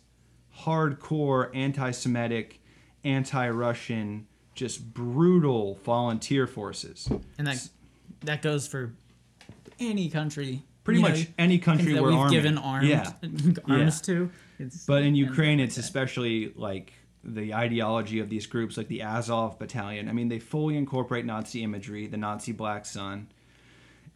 [0.64, 2.60] Hardcore anti Semitic,
[3.04, 7.08] anti Russian, just brutal volunteer forces.
[7.38, 7.68] and that
[8.22, 8.92] that goes for
[9.78, 10.62] any country.
[10.84, 12.32] Pretty much any country that we're we've arming.
[12.32, 13.12] given armed Yeah.
[13.68, 14.30] arms to.
[14.58, 19.58] It's, But in Ukraine, it's especially like the ideology of these groups, like the Azov
[19.58, 20.08] Battalion.
[20.08, 23.28] I mean, they fully incorporate Nazi imagery, the Nazi Black Sun.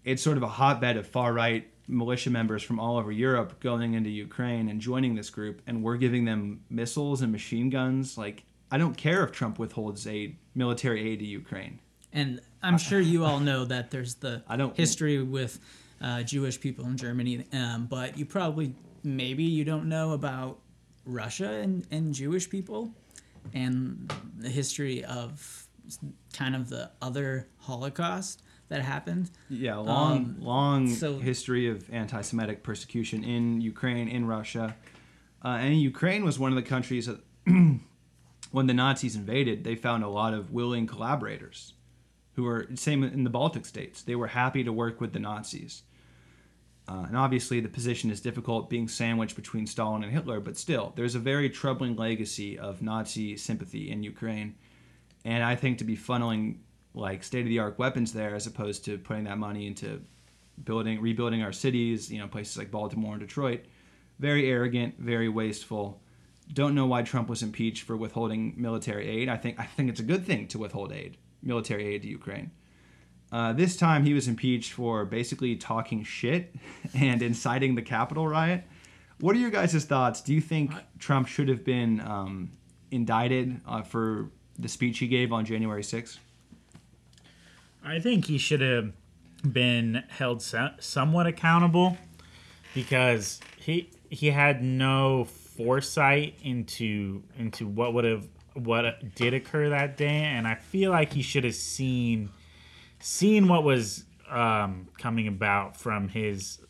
[0.05, 3.95] It's sort of a hotbed of far right militia members from all over Europe going
[3.95, 8.17] into Ukraine and joining this group, and we're giving them missiles and machine guns.
[8.17, 11.81] Like, I don't care if Trump withholds aid, military aid to Ukraine.
[12.13, 15.59] And I'm sure you all know that there's the I don't- history with
[16.01, 20.59] uh, Jewish people in Germany, um, but you probably maybe you don't know about
[21.05, 22.93] Russia and, and Jewish people
[23.55, 25.67] and the history of
[26.33, 28.42] kind of the other Holocaust
[28.73, 29.31] that happened.
[29.51, 34.77] Yeah, long, Um, long so- history of anti-Semitic persecution in Ukraine, in Russia,
[35.45, 37.21] uh, and Ukraine was one of the countries that,
[38.51, 41.75] when the Nazis invaded, they found a lot of willing collaborators,
[42.35, 44.03] who were same in the Baltic states.
[44.03, 45.83] They were happy to work with the Nazis,
[46.89, 50.41] uh, and obviously the position is difficult, being sandwiched between Stalin and Hitler.
[50.41, 54.55] But still, there's a very troubling legacy of Nazi sympathy in Ukraine,
[55.27, 56.57] and I think to be funneling
[56.95, 60.03] like state of the art weapons there as opposed to putting that money into
[60.65, 63.65] building rebuilding our cities, you know, places like Baltimore and Detroit.
[64.19, 66.01] Very arrogant, very wasteful.
[66.53, 69.29] Don't know why Trump was impeached for withholding military aid.
[69.29, 72.51] I think I think it's a good thing to withhold aid, military aid to Ukraine.
[73.31, 76.55] Uh, this time he was impeached for basically talking shit
[76.95, 78.65] and inciting the Capitol riot.
[79.21, 80.21] What are your guys' thoughts?
[80.21, 82.53] Do you think Trump should have been um,
[82.91, 86.19] indicted uh, for the speech he gave on January 6th?
[87.85, 88.93] I think he should have
[89.51, 91.97] been held somewhat accountable
[92.75, 99.97] because he he had no foresight into into what would have what did occur that
[99.97, 102.31] day, and I feel like he should have seen
[103.01, 106.61] seen what was um, coming about from his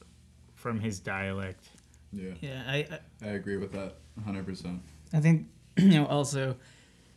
[0.54, 1.68] from his dialect.
[2.12, 3.96] Yeah, Yeah, I, I I agree with that
[4.26, 4.78] 100%.
[5.12, 5.46] I think
[5.76, 6.56] you know also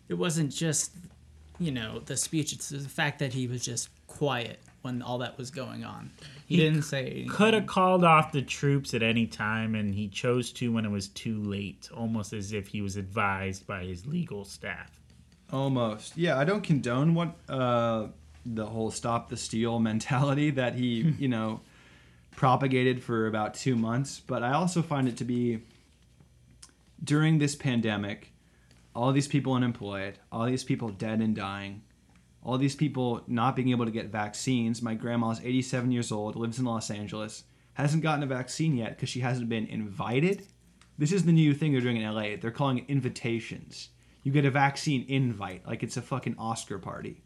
[0.08, 0.96] it wasn't just
[1.60, 5.38] you know the speech it's the fact that he was just quiet when all that
[5.38, 6.12] was going on
[6.48, 7.30] he, He didn't say anything.
[7.30, 10.92] Could have called off the troops at any time, and he chose to when it
[10.92, 14.92] was too late, almost as if he was advised by his legal staff.
[15.52, 16.16] Almost.
[16.18, 18.08] Yeah, I don't condone what uh,
[18.46, 21.62] the whole stop the steal mentality that he, you know,
[22.36, 24.22] propagated for about two months.
[24.26, 25.62] But I also find it to be
[27.04, 28.32] during this pandemic,
[28.96, 31.84] all these people unemployed, all these people dead and dying,
[32.42, 34.82] all these people not being able to get vaccines.
[34.82, 39.10] My grandma's 87 years old, lives in Los Angeles, hasn't gotten a vaccine yet because
[39.10, 40.48] she hasn't been invited.
[40.98, 42.38] This is the new thing they're doing in LA.
[42.40, 43.90] They're calling it invitations.
[44.24, 47.22] You get a vaccine invite, like it's a fucking Oscar party.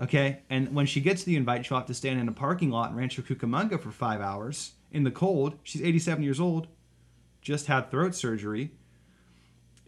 [0.00, 0.42] Okay?
[0.50, 2.96] And when she gets the invite, she'll have to stand in a parking lot in
[2.96, 5.58] Rancho Cucamonga for five hours in the cold.
[5.62, 6.68] She's 87 years old,
[7.40, 8.72] just had throat surgery.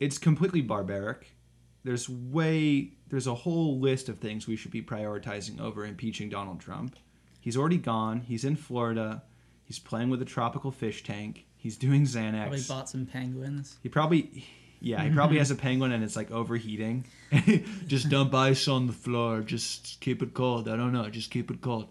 [0.05, 1.35] It's completely barbaric.
[1.83, 6.61] There's way, there's a whole list of things we should be prioritizing over impeaching Donald
[6.61, 6.97] Trump.
[7.41, 8.21] He's already gone.
[8.21, 9.23] He's in Florida.
[9.65, 11.47] He's playing with a tropical fish tank.
[11.57, 12.41] He's doing Xanax.
[12.43, 14.45] probably bought some penguins He probably,
[14.81, 17.07] yeah, he probably has a penguin and it's like overheating.
[17.87, 19.41] just dump ice on the floor.
[19.41, 20.69] Just keep it cold.
[20.69, 21.09] I don't know.
[21.09, 21.89] Just keep it cold.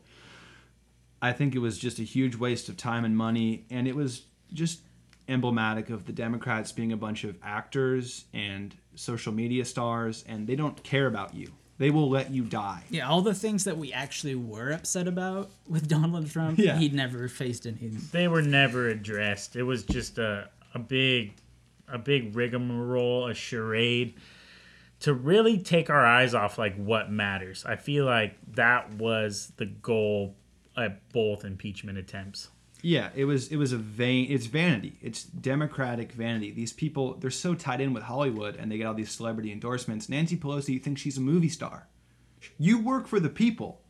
[1.19, 4.23] I think it was just a huge waste of time and money, and it was
[4.54, 4.82] just
[5.27, 10.55] emblematic of the Democrats being a bunch of actors and social media stars, and they
[10.55, 11.51] don't care about you.
[11.79, 12.83] They will let you die.
[12.89, 16.77] yeah all the things that we actually were upset about with donald trump Yeah.
[16.77, 17.77] he'd never faced any
[18.12, 19.55] They were never addressed.
[19.55, 21.33] It was just a, a big
[21.88, 24.13] a big rigmarole, a charade
[25.01, 27.65] to really take our eyes off like what matters.
[27.65, 30.36] I feel like that was the goal
[30.77, 32.49] at both impeachment attempts.
[32.86, 34.98] Yeah, it was it was a vain it's vanity.
[35.02, 36.52] It's democratic vanity.
[36.52, 40.10] These people they're so tied in with Hollywood and they get all these celebrity endorsements.
[40.10, 41.88] Nancy Pelosi thinks she's a movie star.
[42.60, 43.82] You work for the people.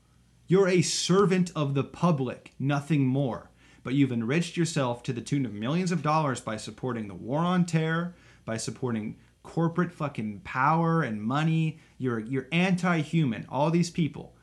[0.46, 3.50] You're a servant of the public, nothing more.
[3.82, 7.40] But you've enriched yourself to the tune of millions of dollars by supporting the war
[7.40, 8.14] on terror,
[8.46, 11.80] by supporting corporate fucking power and money.
[11.98, 13.48] You're you're anti-human.
[13.50, 14.36] All these people.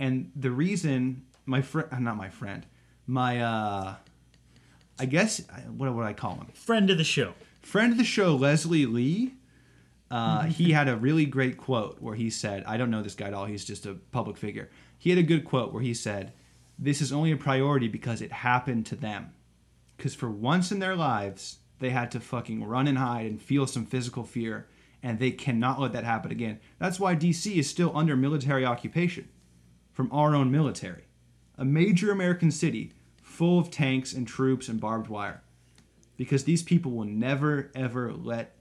[0.00, 2.66] And the reason my friend not my friend
[3.12, 3.94] my uh
[4.98, 5.42] I guess
[5.76, 6.46] what would I call him?
[6.54, 7.34] Friend of the show.
[7.60, 9.34] Friend of the show, Leslie Lee.
[10.10, 13.28] Uh, he had a really great quote where he said, I don't know this guy
[13.28, 14.70] at all, he's just a public figure.
[14.98, 16.34] He had a good quote where he said,
[16.78, 19.32] This is only a priority because it happened to them.
[19.96, 23.66] Because for once in their lives, they had to fucking run and hide and feel
[23.66, 24.68] some physical fear,
[25.02, 26.60] and they cannot let that happen again.
[26.78, 29.28] That's why DC is still under military occupation
[29.92, 31.04] from our own military
[31.58, 32.92] a major American city
[33.32, 35.42] full of tanks and troops and barbed wire.
[36.16, 38.56] Because these people will never, ever let,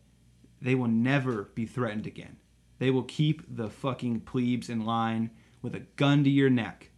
[0.61, 2.37] they will never be threatened again.
[2.79, 5.29] They will keep the fucking plebes in line
[5.61, 6.89] with a gun to your neck.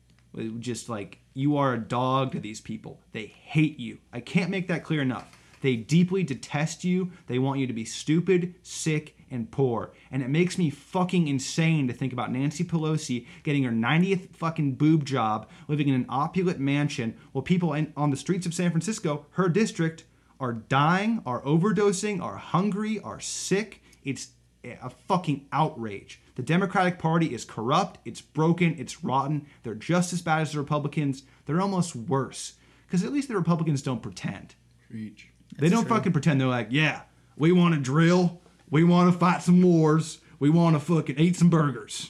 [0.60, 3.02] Just like, you are a dog to these people.
[3.12, 3.98] They hate you.
[4.14, 5.28] I can't make that clear enough.
[5.62, 7.12] They deeply detest you.
[7.28, 9.91] They want you to be stupid, sick, and poor.
[10.12, 14.76] And it makes me fucking insane to think about Nancy Pelosi getting her 90th fucking
[14.76, 18.69] boob job, living in an opulent mansion, while people in, on the streets of San
[18.69, 20.06] Francisco, her district,
[20.39, 23.82] are dying, are overdosing, are hungry, are sick.
[24.04, 24.30] It's
[24.63, 26.22] a fucking outrage.
[26.36, 29.48] The Democratic Party is corrupt, it's broken, it's rotten.
[29.63, 31.24] They're just as bad as the Republicans.
[31.46, 32.54] They're almost worse.
[32.86, 34.56] Because at least the Republicans don't pretend.
[34.89, 35.30] Preach.
[35.58, 36.39] They don't fucking pretend.
[36.39, 37.02] They're like, yeah,
[37.38, 38.41] we want to drill.
[38.74, 40.18] We want to fight some wars.
[40.40, 42.10] We want to fucking eat some burgers.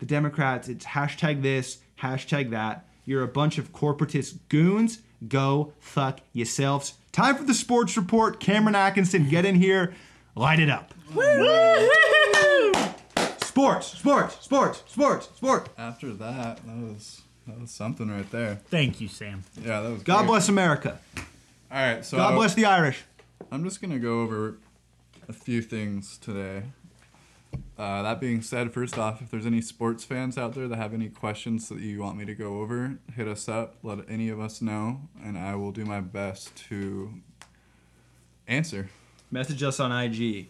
[0.00, 2.84] The Democrats, it's hashtag this, hashtag that.
[3.04, 5.02] You're a bunch of corporatist goons.
[5.28, 6.94] Go fuck yourselves.
[7.12, 8.40] Time for the sports report.
[8.40, 9.94] Cameron Atkinson, get in here.
[10.34, 10.92] Light it up.
[13.44, 15.70] Sports, sports, sports, sports, sports.
[15.78, 18.56] After that, that was that was something right there.
[18.66, 19.44] Thank you, Sam.
[19.62, 20.02] Yeah, that was.
[20.02, 20.26] God great.
[20.26, 20.98] bless America.
[21.16, 21.22] All
[21.70, 23.04] right, so God bless the Irish.
[23.52, 24.56] I'm just gonna go over
[25.30, 26.64] a few things today.
[27.78, 30.92] Uh, that being said, first off, if there's any sports fans out there that have
[30.92, 33.76] any questions that you want me to go over, hit us up.
[33.84, 37.14] Let any of us know, and I will do my best to
[38.48, 38.90] answer.
[39.30, 40.48] Message us on IG.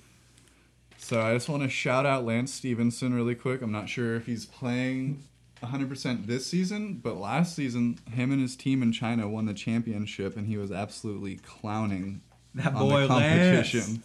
[0.96, 3.60] So I just want to shout out Lance Stephenson really quick.
[3.60, 5.22] I'm not sure if he's playing
[5.62, 10.38] 100% this season, but last season, him and his team in China won the championship,
[10.38, 12.22] and he was absolutely clowning
[12.54, 13.80] That on boy the competition.
[13.80, 13.98] Lance.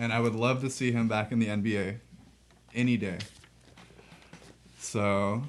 [0.00, 1.98] And I would love to see him back in the NBA
[2.74, 3.18] any day.
[4.78, 5.42] So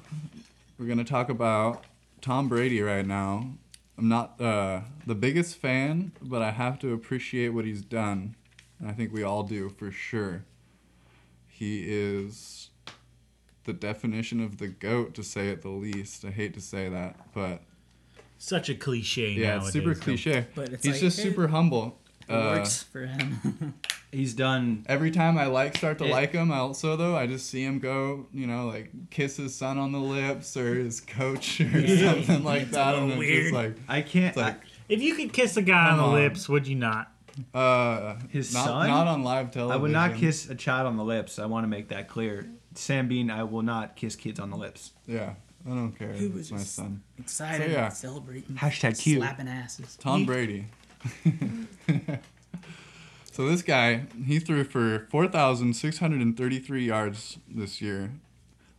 [0.78, 1.84] we're gonna talk about
[2.20, 3.54] Tom Brady right now.
[3.96, 8.36] I'm not uh, the biggest fan, but I have to appreciate what he's done.
[8.78, 10.44] And I think we all do for sure.
[11.48, 12.68] He is
[13.64, 16.26] the definition of the goat, to say it the least.
[16.26, 17.62] I hate to say that, but
[18.36, 19.68] Such a cliche yeah, nowadays.
[19.68, 20.46] it's super cliche.
[20.54, 22.01] But it's he's like, just it- super humble.
[22.32, 23.74] It Uh, works for him.
[24.12, 24.84] He's done.
[24.88, 27.62] Every time I like start to It- like him, I also though I just see
[27.64, 31.64] him go, you know, like kiss his son on the lips or his coach or
[31.64, 33.42] Yeah, something like it's a that, little and it's weird.
[33.44, 34.26] just like, I can't.
[34.28, 36.12] it's like, If you could kiss a guy on the on.
[36.12, 37.10] lips, would you not?
[37.54, 38.86] uh, His not, son?
[38.88, 39.78] not on live I, television.
[39.78, 41.38] I would not kiss a child on the lips.
[41.38, 42.46] I want to make that clear.
[42.74, 44.92] Sam Bean, I will not kiss kids on the lips.
[45.06, 45.34] Yeah,
[45.66, 46.12] I don't care.
[46.12, 47.88] He It's was my son, Excited, So, yeah.
[47.88, 49.18] celebrating, Hashtag cute.
[49.20, 49.96] slapping asses.
[49.96, 50.66] Tom Brady.
[53.32, 58.12] so this guy, he threw for four thousand six hundred and thirty-three yards this year.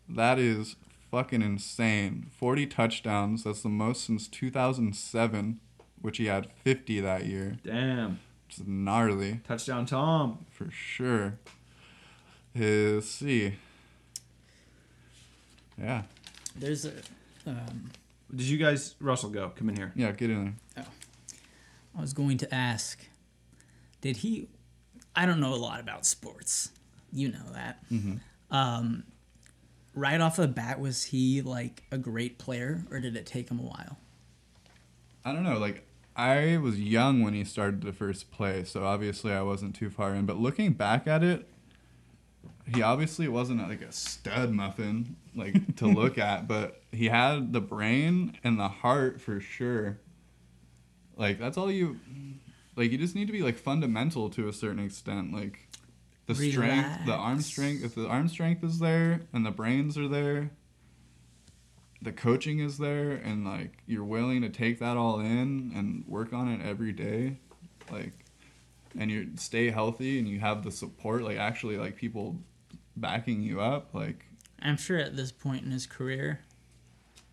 [0.07, 0.75] That is
[1.11, 2.27] fucking insane.
[2.37, 3.43] Forty touchdowns.
[3.43, 5.59] That's the most since two thousand seven,
[6.01, 7.57] which he had fifty that year.
[7.63, 8.19] Damn.
[8.47, 10.45] Which is gnarly Touchdown, Tom.
[10.51, 11.39] for sure.
[12.53, 13.55] His see.
[15.81, 16.03] Yeah,
[16.55, 16.91] There's a.
[17.47, 17.89] Um,
[18.29, 19.49] Did you guys, Russell, go?
[19.55, 19.91] Come in here.
[19.95, 20.11] yeah.
[20.11, 20.85] Get in there.
[21.97, 22.99] I was going to ask,
[24.01, 24.47] did he?
[25.15, 26.71] I don't know a lot about sports.
[27.11, 27.83] You know that.
[28.49, 29.03] Um,
[29.93, 33.59] right off the bat, was he like a great player, or did it take him
[33.59, 33.97] a while?
[35.23, 35.57] I don't know.
[35.57, 35.85] Like
[36.15, 40.13] I was young when he started the first play, so obviously I wasn't too far
[40.13, 40.25] in.
[40.25, 41.47] But looking back at it,
[42.73, 47.61] he obviously wasn't like a stud muffin like to look at, but he had the
[47.61, 49.99] brain and the heart for sure.
[51.15, 51.97] Like that's all you.
[52.75, 55.33] like you just need to be like fundamental to a certain extent.
[55.33, 55.67] Like
[56.25, 57.83] the strength, the arm strength.
[57.83, 60.51] If the arm strength is there and the brains are there,
[62.01, 66.33] the coaching is there, and like you're willing to take that all in and work
[66.33, 67.37] on it every day,
[67.91, 68.13] like,
[68.97, 72.37] and you stay healthy and you have the support, like actually like people
[72.95, 74.25] backing you up, like
[74.61, 76.41] I'm sure at this point in his career,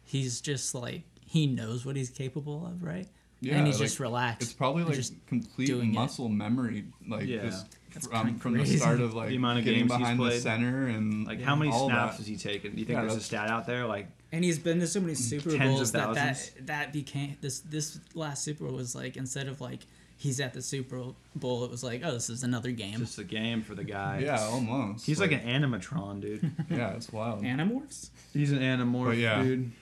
[0.03, 3.07] he's just like he knows what he's capable of, right?
[3.41, 4.43] Yeah, and he's like, just relaxed.
[4.43, 5.95] It's probably like just complete doing it.
[5.95, 7.43] muscle memory, like Yeah.
[7.45, 10.21] just That's from, kinda the start of like The amount of getting games he's behind
[10.21, 12.17] the center and Like how many snaps that.
[12.19, 12.73] has he taken?
[12.73, 13.87] Do you think Yeah, there's a stat out there?
[13.87, 17.37] Like and he's been to so many Super Tens of Bowls that, that that became
[17.41, 19.81] this this last Super Bowl was like instead of like
[20.19, 21.03] he's at the Super
[21.35, 22.99] Bowl, it was like oh this is another game.
[22.99, 24.21] just a game for the guy.
[24.23, 25.07] Yeah, almost.
[25.07, 26.53] He's like, an animatron, dude.
[26.71, 27.43] yeah, it's wild.
[27.43, 28.11] Animorphs.
[28.35, 29.73] He's an animorph, But yeah, dude.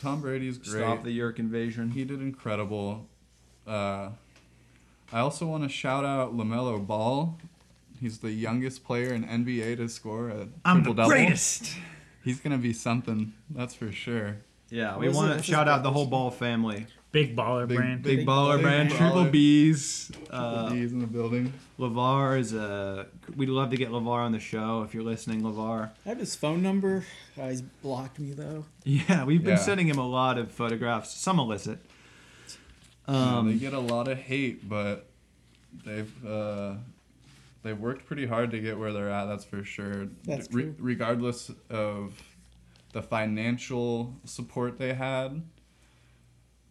[0.00, 0.82] Tom Brady's great.
[0.82, 1.90] Stop the Yeerk invasion.
[1.90, 3.06] He did incredible.
[3.66, 4.10] Uh,
[5.12, 7.36] I also want to shout out LaMelo Ball.
[8.00, 11.10] He's the youngest player in NBA to score a I'm the triple double.
[11.10, 11.74] greatest.
[12.24, 14.38] He's gonna be something, that's for sure.
[14.70, 16.06] Yeah, we want to shout out the whole?
[16.06, 16.86] Ball family.
[17.12, 18.02] Big baller Big- brand.
[18.02, 18.96] Big, Big baller baller, brand, baller.
[18.98, 20.12] triple B's.
[20.14, 21.52] Triple B's in the building.
[21.78, 23.06] LaVar is a.
[23.36, 25.90] We'd love to get LaVar on the show if you're listening, LaVar.
[26.06, 27.04] I have his phone number.
[27.40, 28.64] Uh, he's blocked me though.
[28.84, 29.62] Yeah, we've been Yeah.
[29.62, 31.80] sending him a lot of photographs, some illicit.
[33.08, 33.18] Yeah, they
[33.52, 35.08] Um, get a lot of hate, but
[35.84, 36.74] they've uh,
[37.64, 39.24] they've worked pretty hard to get where they're at.
[39.26, 40.06] That's for sure.
[40.24, 40.74] That's Re- true.
[40.78, 42.22] regardless of
[42.92, 45.42] the financial support they had,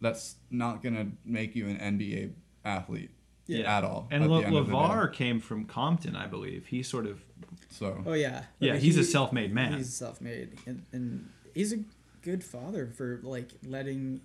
[0.00, 2.32] that's not gonna make you an NBA
[2.64, 3.10] athlete
[3.46, 3.78] Yeah.
[3.78, 4.08] at all.
[4.10, 4.78] and at La- the end of the day.
[4.78, 6.66] LaVar came from Compton, I believe.
[6.66, 7.22] He sort of.
[7.68, 8.44] So Oh yeah.
[8.58, 9.74] Yeah, But he's a self-made man.
[9.78, 11.78] He's self-made, and, and he's a
[12.22, 14.20] good father for like letting.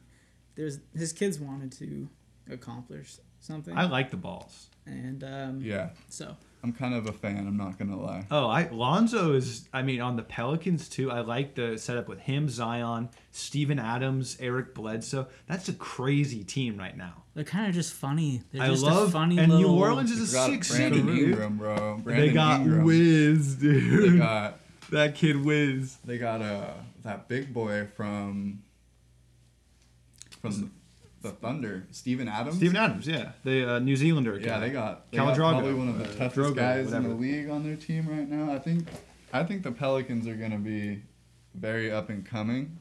[0.56, 2.08] There's his kids wanted to
[2.50, 4.70] accomplish something, I like the balls.
[4.86, 6.36] and um, yeah, so
[6.66, 7.46] I'm kind of a fan.
[7.48, 8.26] I'm not gonna lie.
[8.32, 9.70] Oh, I Lonzo is.
[9.72, 11.12] I mean, on the Pelicans too.
[11.12, 15.28] I like the setup with him, Zion, Steven Adams, Eric Bledsoe.
[15.48, 17.22] That's a crazy team right now.
[17.36, 18.42] they're kind of just funny.
[18.52, 20.94] They're I just love a funny and New Orleans is a They got six seed.
[20.94, 21.08] dude.
[21.30, 22.00] Ingram, bro.
[22.04, 22.84] Brandon They got Ingram.
[22.84, 24.14] Wiz, dude.
[24.14, 24.60] They got
[24.90, 25.98] that kid Wiz.
[26.04, 28.64] they got uh that big boy from
[30.42, 30.72] from
[31.26, 32.58] the, the Thunder, Steven Adams.
[32.58, 34.40] Steven Adams, yeah, the uh, New Zealander.
[34.40, 37.16] Yeah, they got they got probably one of the uh, toughest Drogo, guys in the
[37.16, 38.54] league on their team right now.
[38.54, 38.88] I think
[39.34, 41.02] I think the Pelicans are gonna be
[41.54, 42.78] very up and coming.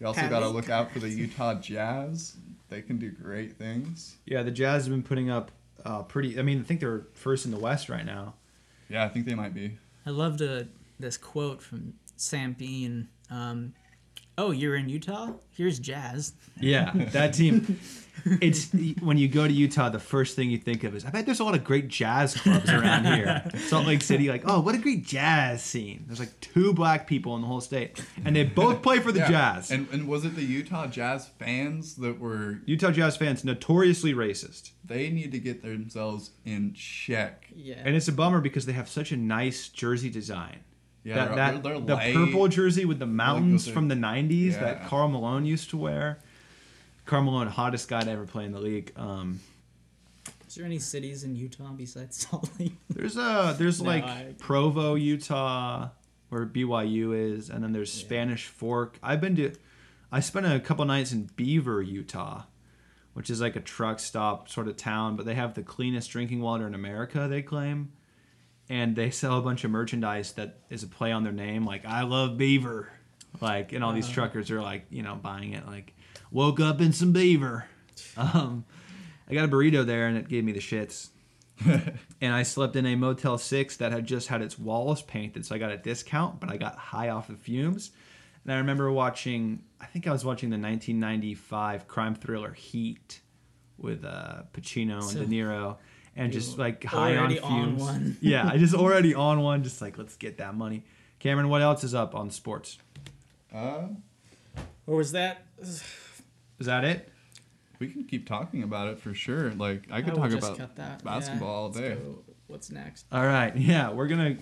[0.00, 2.34] You also got to look out for the Utah Jazz.
[2.68, 4.16] They can do great things.
[4.26, 5.52] Yeah, the Jazz have been putting up
[5.84, 6.40] uh, pretty.
[6.40, 8.34] I mean, I think they're first in the West right now.
[8.88, 9.78] Yeah, I think they might be.
[10.04, 10.64] I loved uh,
[10.98, 13.08] this quote from Sam Bean.
[13.30, 13.74] Um,
[14.38, 15.32] oh, you're in Utah?
[15.50, 16.32] Here's Jazz.
[16.60, 17.78] Yeah, that team.
[18.40, 18.70] It's
[19.00, 21.40] when you go to Utah, the first thing you think of is, I bet there's
[21.40, 23.42] a lot of great jazz clubs around here.
[23.66, 26.04] Salt Lake City, like, oh, what a great jazz scene.
[26.06, 29.20] There's like two black people in the whole state, and they both play for the
[29.20, 29.28] Yeah.
[29.54, 29.72] Jazz.
[29.72, 32.60] And and was it the Utah Jazz fans that were?
[32.64, 37.46] Utah Jazz fans notoriously racist, They need to get themselves in check.
[37.56, 37.76] Yeah.
[37.84, 40.60] and it's a bummer because they have such a nice jersey design.
[41.04, 42.14] Yeah, that, they're, that they're, they're the light.
[42.14, 44.88] purple jersey with the mountains they're- from the '90s that Yeah.
[44.88, 46.20] Karl Malone used to wear.
[47.04, 48.92] Karl Malone, hottest guy to ever play in the league.
[48.96, 49.40] Um,
[50.46, 52.74] Is there any cities in Utah besides Salt Lake?
[52.88, 55.88] There's a there's No, like I- Provo, Utah,
[56.28, 58.98] where BYU is, and then there's Spanish Fork.
[59.02, 59.52] I've been to,
[60.12, 62.44] I spent a couple nights in Beaver, Utah,
[63.14, 66.40] which is like a truck stop sort of town, but they have the cleanest drinking
[66.40, 67.26] water in America.
[67.28, 67.92] They claim,
[68.72, 71.84] and they sell a bunch of merchandise that is a play on their name, like
[71.84, 72.90] "I love Beaver,"
[73.40, 75.94] like, and all these truckers are like, you know, buying it, like,
[76.30, 77.66] "Woke up in some beaver."
[78.16, 78.64] Um,
[79.28, 81.10] I got a burrito there, and it gave me the shits
[82.20, 85.54] and I slept in a Motel 6 that had just had its walls painted, so
[85.54, 87.90] I got a discount, but I got high off the fumes.
[88.44, 93.20] And I remember watching, I think I was watching the 1995 crime thriller Heat
[93.78, 95.76] with uh, Pacino and So De Niro,
[96.16, 97.80] and you just like high on already on fumes.
[97.82, 98.16] one.
[98.20, 100.84] yeah, I just already on one, just like let's get that money.
[101.18, 102.78] Cameron, what else is up on sports?
[103.54, 103.88] Uh,
[104.86, 105.44] Or was that?
[105.62, 107.08] Is that it?
[107.80, 109.50] we can keep talking about it for sure.
[109.50, 111.02] Like I could I talk about cut that.
[111.02, 111.96] basketball all day.
[112.46, 113.06] What's next?
[113.10, 114.36] All right, yeah, we're gonna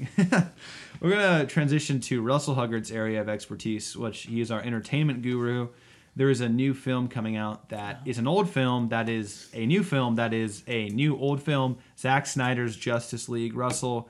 [1.00, 5.68] we're gonna transition to Russell Huggard's area of expertise, which he is our entertainment guru.
[6.16, 9.64] There is a new film coming out that is an old film that is a
[9.64, 11.78] new film that is a new old film.
[11.98, 13.54] Zack Snyder's Justice League.
[13.54, 14.08] Russell,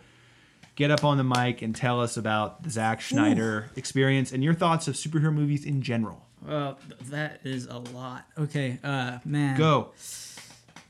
[0.77, 4.55] get up on the mic and tell us about the Zack Schneider experience and your
[4.55, 6.27] thoughts of superhero movies in general.
[6.47, 6.79] Well,
[7.11, 8.25] that is a lot.
[8.39, 9.59] Okay, uh, man.
[9.59, 9.93] Go.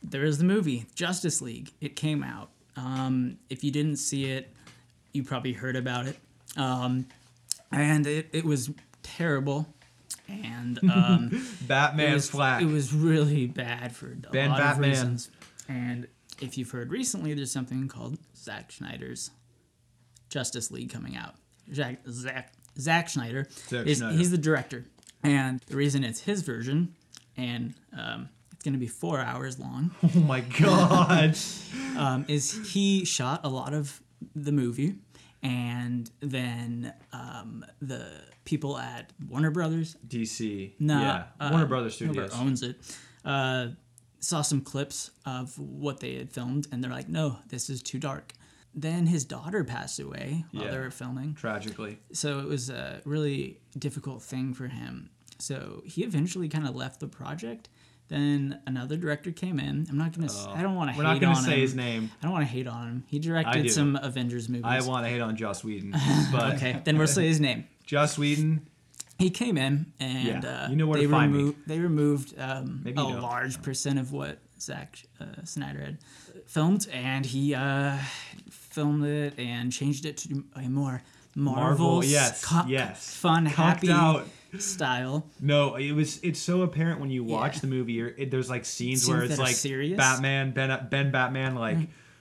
[0.03, 1.73] there is the movie Justice League.
[1.81, 2.51] It came out.
[2.77, 4.55] Um, if you didn't see it,
[5.13, 6.17] you probably heard about it.
[6.57, 7.07] Um,
[7.73, 8.71] and it, it was
[9.03, 9.67] terrible.
[10.31, 12.63] And um, it, Batman was, flag.
[12.63, 14.91] it was really bad for a Ben lot Batman.
[14.91, 15.31] of reasons.
[15.69, 16.07] And
[16.41, 19.31] if you've heard recently, there's something called Zack Snyder's
[20.29, 21.35] Justice League coming out.
[21.75, 24.17] Zack, Zack, Zack Schneider, Zack is, Snyder.
[24.17, 24.87] he's the director.
[25.23, 26.95] And the reason it's his version,
[27.37, 31.37] and um, it's going to be four hours long, oh my god.
[31.99, 34.01] um, is he shot a lot of
[34.35, 34.95] the movie,
[35.43, 38.07] and then um, the
[38.45, 40.75] people at Warner Brothers, DC.
[40.79, 41.25] no, Yeah.
[41.39, 42.33] uh, Warner Brothers Studios.
[42.35, 42.77] owns it,
[43.25, 43.69] uh,
[44.19, 47.99] saw some clips of what they had filmed, and they're like, "No, this is too
[47.99, 48.35] dark."
[48.75, 50.71] Then his daughter passed away while Yeah.
[50.71, 51.99] they were filming, Tragically.
[52.13, 55.11] so it was a really difficult thing for him.
[55.39, 57.69] So he eventually kind of left the project.
[58.11, 59.87] Then another director came in.
[59.89, 60.27] I'm not gonna.
[60.27, 61.61] s I don't want to We're hate not gonna on say him.
[61.61, 62.11] his name.
[62.21, 63.05] I don't want to hate on him.
[63.07, 64.65] He directed some Avengers movies.
[64.67, 65.95] I want to hate on Joss Whedon.
[66.33, 67.61] But Okay, then we'll say his name.
[67.91, 68.67] Joss Whedon,
[69.19, 71.39] He came in and Yeah, uh, you know where they to find me.
[71.39, 73.21] removed they removed um, a don't.
[73.23, 74.91] large percent of what Zack
[75.21, 75.99] uh, Snyder had
[76.47, 77.97] filmed, and he uh,
[78.51, 81.03] filmed it and changed it to a more
[81.37, 83.15] Marvel, Marvel, yes, yes.
[83.15, 84.27] fun, happy out.
[84.59, 85.27] Style.
[85.41, 86.19] No, it was.
[86.23, 87.61] It's so apparent when you watch Yeah.
[87.61, 88.01] the movie.
[88.01, 89.97] It, there's like scenes, Scenes where it's like serious?
[89.97, 91.79] Batman, Ben, Ben Batman, like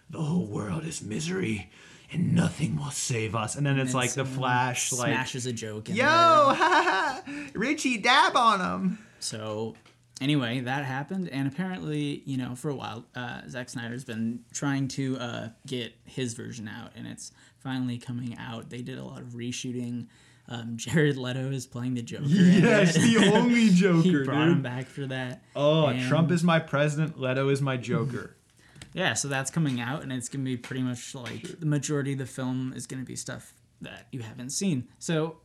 [0.09, 1.69] the whole world is misery
[2.11, 3.55] and nothing will save us.
[3.55, 5.89] And then it's And like the Flash, like smashes a joke.
[5.89, 8.97] In yo, ha, ha, ha, Richie, dab on him.
[9.19, 9.75] So
[10.21, 14.87] anyway, that happened, and apparently, you know, for a while, uh, Zack Snyder's been trying
[14.89, 18.69] to uh, get his version out, and it's finally coming out.
[18.69, 20.07] They did a lot of reshooting.
[20.49, 22.25] Um, Jared Leto is playing the Joker.
[22.25, 24.01] Yes, the only Joker.
[24.01, 25.43] he brought him back for that.
[25.55, 27.19] Oh, And- Trump is my president.
[27.19, 28.35] Leto is my Joker.
[28.91, 32.17] Yeah, so that's coming out, and it's gonna be pretty much like the majority of
[32.17, 34.87] the film is gonna be stuff that you haven't seen.
[34.97, 35.37] So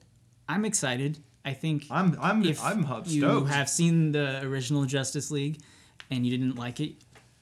[0.49, 1.19] I'm excited.
[1.45, 3.09] I think I'm, I'm, if I'm stoked.
[3.09, 5.61] you have seen the original Justice League
[6.11, 6.95] and you didn't like it,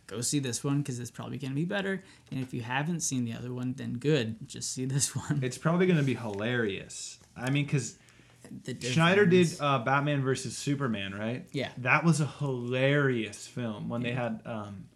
[0.08, 2.02] go see this one because it's probably going to be better.
[2.32, 5.38] And if you haven't seen the other one, then good, just see this one.
[5.40, 7.20] it's probably gonna be hilarious.
[7.36, 7.96] I mean, because
[8.80, 11.46] Schneider did uh, Batman versus Superman, right?
[11.52, 11.70] Yeah.
[11.78, 14.86] That was a hilarious film when they had um,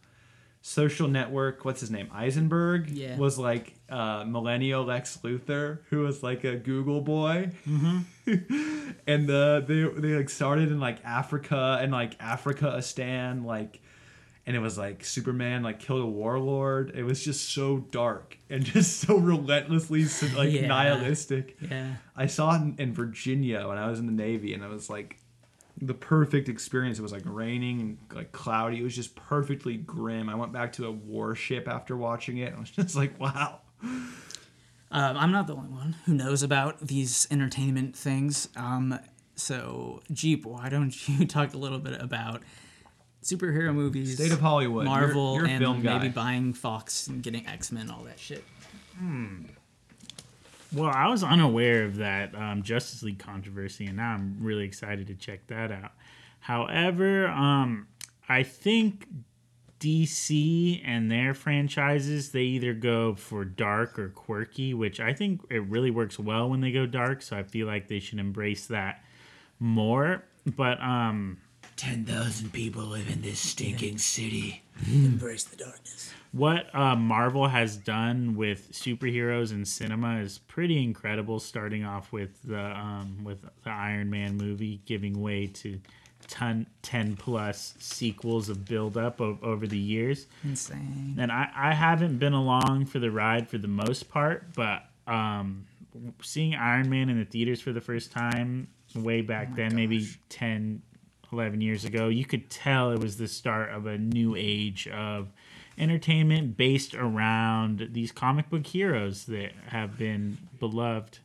[0.63, 1.65] Social Network.
[1.65, 2.09] What's his name?
[2.13, 2.91] Eisenberg.
[2.91, 3.17] Yeah.
[3.17, 7.51] Was like uh, millennial Lex Luthor, who was like a Google boy.
[7.69, 8.93] Mm-hmm.
[9.07, 13.81] and the they they like started in like Africa and like Africa-istan like.
[14.47, 16.93] And it was like Superman like killed a warlord.
[16.95, 20.05] It was just so dark and just so relentlessly
[20.37, 20.69] like Yeah.
[20.69, 21.57] nihilistic.
[21.61, 21.95] Yeah.
[22.15, 24.89] I saw it in, in Virginia when I was in the Navy, and it was
[24.89, 25.19] like
[25.83, 26.99] the perfect experience.
[26.99, 28.79] It was like raining and like cloudy.
[28.79, 30.29] It was just perfectly grim.
[30.29, 32.55] I went back to a warship after watching it.
[32.57, 33.63] I was just like, wow.
[33.83, 38.49] Um, I'm not the only one who knows about these entertainment things.
[38.57, 38.99] Um,
[39.35, 42.43] so, Jeep, why don't you talk a little bit about
[43.27, 44.85] superhero movies, State of Hollywood.
[44.87, 48.45] You're- Marvel, you're a and maybe buying Fox and getting X Men, all that shit?
[48.99, 49.43] Hmm.
[50.73, 55.07] Well, I was unaware of that um, Justice League controversy, and now I'm really excited
[55.07, 55.93] to check that out.
[56.41, 57.87] However, um,
[58.29, 59.07] I think
[59.81, 65.63] DC and their franchises they either go for dark or quirky, which I think it
[65.67, 67.23] really works well when they go dark.
[67.23, 69.05] So I feel like they should embrace that
[69.59, 70.25] more.
[70.47, 71.39] But um,
[71.77, 74.63] 10,000 people live in this stinking city.
[74.87, 76.11] Embrace the darkness.
[76.33, 81.39] what uh, Marvel has done with superheroes in cinema is pretty incredible.
[81.41, 85.81] Starting off with the um, with the Iron Man movie, giving way to
[86.29, 90.27] ton, ten plus sequels of build up o- over the years.
[90.45, 91.17] Insane.
[91.19, 95.67] And I, I haven't been along for the ride for the most part, but um,
[96.23, 100.83] seeing Iron Man in the theaters for the first time way back then, maybe 10,
[101.33, 105.33] 11 years ago, you could tell it was the start of a new age of
[105.79, 111.19] entertainment based around these comic book heroes that have been beloved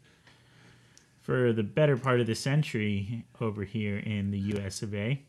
[1.21, 5.21] for the better part of the century over here in the US of A.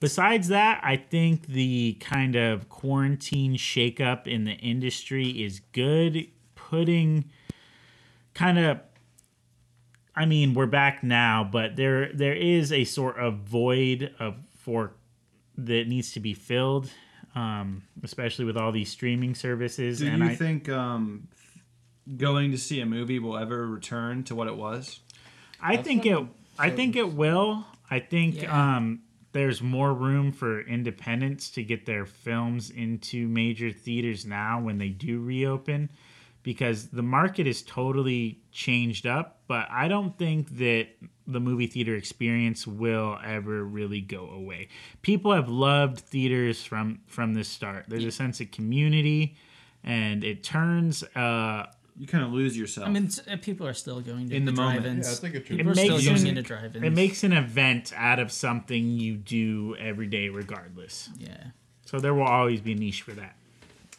[0.00, 6.28] Besides that, I think the kind of quarantine shakeup in the industry is good.
[6.54, 7.30] Putting
[8.34, 8.87] kind of
[10.18, 14.94] I mean, we're back now, but there there is a sort of void of for
[15.56, 16.90] that needs to be filled,
[17.36, 20.00] um, especially with all these streaming services.
[20.00, 21.28] Do and you I, think um,
[22.16, 24.98] going to see a movie will ever return to what it was?
[25.62, 26.18] I think it.
[26.58, 27.64] I think it will.
[27.88, 28.76] I think Yeah.
[28.76, 34.78] um, there's more room for independents to get their films into major theaters now when
[34.78, 35.90] they do reopen
[36.42, 40.86] because the market is totally changed up but i don't think that
[41.26, 44.68] the movie theater experience will ever really go away
[45.02, 49.36] people have loved theaters from from the start there's a sense of community
[49.84, 51.66] and it turns uh
[51.98, 52.86] You kind of lose yourself.
[52.86, 54.82] I mean, uh, people are still going to In the moment.
[54.82, 55.06] drive-ins.
[55.06, 55.66] Yeah, it's like a people trip.
[55.66, 56.84] are It still makes going you- into drive-ins.
[56.84, 61.44] it makes an event out of something you do every day regardless yeah.
[61.84, 63.34] so there will always be a niche for that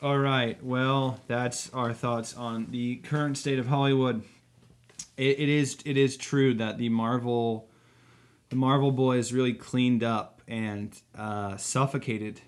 [0.02, 0.62] All right.
[0.64, 4.24] Well, that's our thoughts on the current state of Hollywood.
[5.18, 7.68] It, it is it is true that the Marvel
[8.50, 12.40] the Marvel boys really cleaned up and uh, suffocated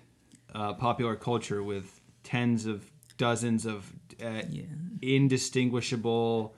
[0.54, 3.92] uh, popular culture with tens of dozens of
[4.24, 4.62] uh, Yeah.
[5.02, 6.54] indistinguishable.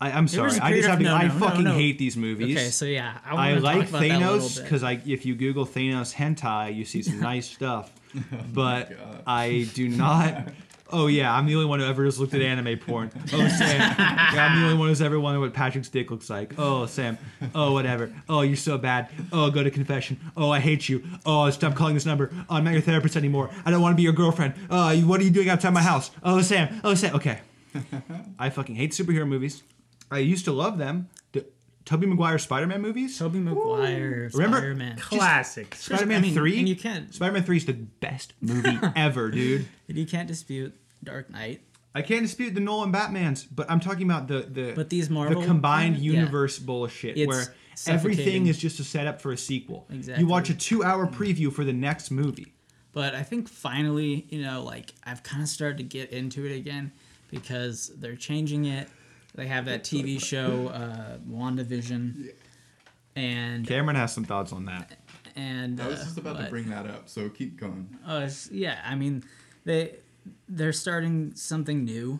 [0.00, 0.58] I, I'm sorry.
[0.60, 1.72] I just have to, no, I no, no, fucking no.
[1.72, 2.56] hate these movies.
[2.56, 5.24] Okay, so yeah, I, I like talk about that a little Thanos because I if
[5.24, 7.92] you Google Thanos hentai, you see some nice stuff.
[8.16, 8.22] Oh
[8.54, 9.22] but God.
[9.26, 10.48] I do not.
[10.92, 13.10] Oh yeah, I'm the only one who ever just looked at anime porn.
[13.32, 16.54] Oh Sam, yeah, I'm the only one who's ever wondered what Patrick's dick looks like.
[16.58, 17.18] Oh Sam,
[17.56, 18.12] oh whatever.
[18.28, 19.08] Oh you're so bad.
[19.32, 20.18] Oh go to confession.
[20.36, 21.02] Oh I hate you.
[21.26, 22.30] Oh stop calling this number.
[22.48, 23.50] Oh, I'm not your therapist anymore.
[23.64, 24.54] I don't want to be your girlfriend.
[24.70, 26.12] Oh what are you doing outside my house?
[26.22, 26.80] Oh Sam.
[26.84, 27.16] Oh Sam.
[27.16, 27.40] Okay.
[28.38, 29.64] I fucking hate superhero movies.
[30.10, 31.08] I used to love them.
[31.32, 31.46] The
[31.84, 33.18] Tobey Maguire Spider-Man movies.
[33.18, 34.98] Tobey Maguire, Remember- Spider-Man.
[34.98, 36.58] classic Spider-Man I mean, three.
[36.58, 39.66] and you can't Spider-Man three is the best movie ever, dude.
[39.88, 41.62] And you can't dispute Dark Knight.
[41.94, 45.40] I can't dispute the Nolan Batmans, but I'm talking about the the But these Marvel-
[45.40, 46.12] the combined yeah.
[46.12, 47.54] universe bullshit It's where
[47.86, 49.86] everything is just a setup for a sequel.
[49.90, 50.22] Exactly.
[50.22, 51.14] You watch a two-hour mm.
[51.14, 52.52] preview for the next movie.
[52.92, 56.54] But I think finally, you know, like I've kind of started to get into it
[56.56, 56.92] again
[57.30, 58.88] because they're changing it.
[59.36, 62.30] They have that TV show, uh, WandaVision,
[63.14, 64.98] and Cameron has some thoughts on that.
[65.36, 67.88] and I was uh, just about to bring that up, so keep going.
[68.06, 69.22] Uh, yeah, I mean,
[69.64, 69.96] they
[70.48, 72.18] they're starting something new,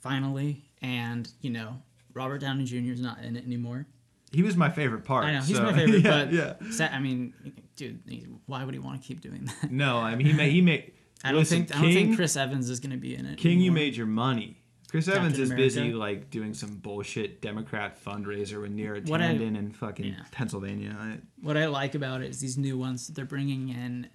[0.00, 1.80] finally, and you know,
[2.14, 2.92] Robert Downey Jr.
[2.92, 3.86] is not in it anymore.
[4.32, 5.24] He was my favorite part.
[5.24, 6.54] I know he's so- my favorite, yeah, but yeah.
[6.70, 7.32] sa- I mean,
[7.76, 8.00] dude,
[8.46, 9.70] why would he want to keep doing that?
[9.70, 10.92] No, I mean he made he made.
[11.24, 13.38] I don't listen, think I don't think Chris Evans is going to be in it.
[13.38, 13.74] King, you anymore.
[13.74, 14.57] made your money.
[14.90, 19.34] Chris Captain Evans is busy like doing some bullshit Democrat fundraiser with Neera What I-
[19.34, 20.22] Tanden in fucking yeah.
[20.30, 20.96] Pennsylvania.
[20.98, 24.08] I, What I like about it is these new ones that they're bringing in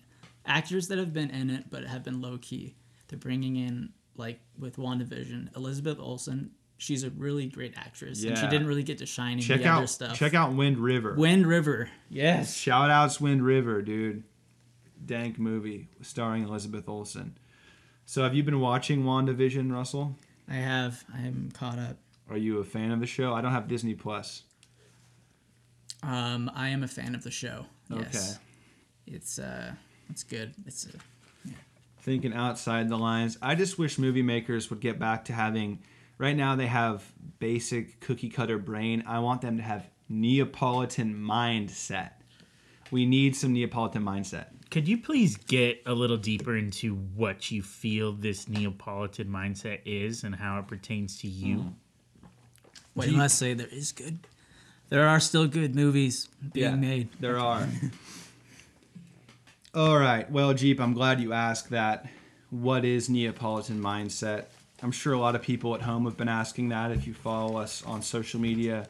[0.45, 2.75] actors that have been in it but have been low key.
[3.07, 6.51] They're bringing in like with WandaVision, Elizabeth Olsen.
[6.77, 9.67] She's a really great actress, and she didn't really get to shine in check the
[9.69, 10.17] other out stuff.
[10.17, 11.13] check out Wind River.
[11.15, 11.89] Wind River.
[12.09, 12.57] Yes.
[12.57, 14.23] Shout outs Wind River, dude.
[15.05, 17.37] Dank movie starring Elizabeth Olsen.
[18.05, 20.17] So have you been watching WandaVision, Russell?
[20.49, 21.03] I have.
[21.13, 21.97] I am caught up.
[22.29, 23.33] Are you a fan of the show?
[23.33, 24.43] I don't have Disney Plus.
[26.01, 27.65] Um, I am a fan of the show.
[27.89, 28.37] Yes.
[29.07, 29.15] Okay.
[29.15, 29.73] It's uh,
[30.09, 30.53] it's good.
[30.65, 30.97] It's uh,
[31.99, 33.37] Thinking outside the lines.
[33.41, 35.79] I just wish movie makers would get back to having
[36.17, 37.01] right now they have
[37.39, 39.05] basic cookie cutter brain.
[39.07, 42.11] I want them to have Neapolitan mindset.
[42.91, 44.47] We need some Neapolitan mindset.
[44.73, 50.23] Could you please get a little deeper into what you feel this Neapolitan mindset is
[50.23, 51.57] and how it pertains to you?
[51.57, 51.69] Mm-hmm.
[52.95, 53.53] what you must say.
[53.53, 54.17] There is good.
[54.89, 56.75] There are still good movies being Yeah.
[56.75, 57.09] made.
[57.19, 57.67] There are.
[59.75, 60.27] All right.
[60.31, 62.07] Well, Jeep, I'm glad you asked that.
[62.49, 64.45] What is Neapolitan mindset?
[64.81, 66.89] I'm sure a lot of people at home have been asking that.
[66.89, 68.87] If you follow us on social media,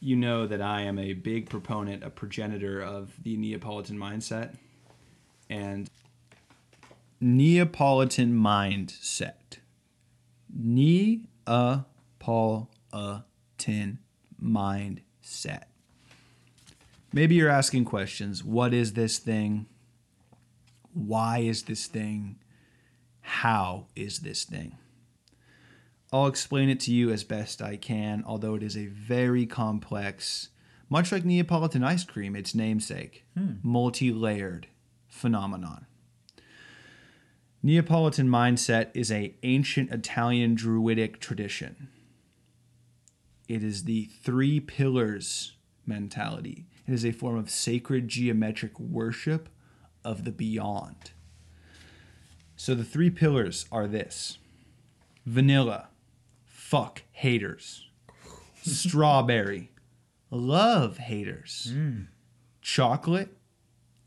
[0.00, 4.54] you know that I am a big proponent, a progenitor of the Neapolitan mindset.
[5.48, 5.90] And
[7.20, 9.58] Neapolitan mindset.
[10.52, 11.86] Neapolitan
[14.42, 15.64] mindset.
[17.12, 18.42] Maybe you're asking questions.
[18.42, 19.66] What is this thing?
[20.94, 22.40] Why is this thing?
[23.20, 24.78] How is this thing?
[26.12, 30.48] I'll explain it to you as best I can, although it is a very complex,
[30.90, 33.52] much like Neapolitan ice cream, its namesake, hmm.
[33.62, 34.66] multi layered
[35.12, 35.86] phenomenon.
[37.62, 41.88] Neapolitan mindset is a ancient Italian druidic tradition.
[43.46, 45.52] It is the three pillars
[45.86, 46.66] mentality.
[46.88, 49.48] It is a form of sacred geometric worship
[50.02, 51.12] of the beyond.
[52.56, 54.38] So the three pillars are this
[55.26, 55.88] vanilla,
[56.46, 57.88] fuck haters.
[58.62, 59.70] Strawberry,
[60.30, 61.72] love haters.
[61.72, 62.08] Mm.
[62.60, 63.36] Chocolate,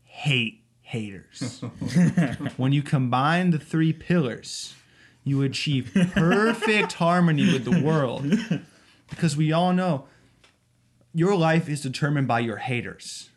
[0.02, 1.60] hate haters.
[2.56, 4.72] when you combine the three pillars,
[5.24, 8.32] you achieve perfect harmony with the world.
[9.10, 10.06] Because we all know
[11.12, 13.30] your life is determined by your haters.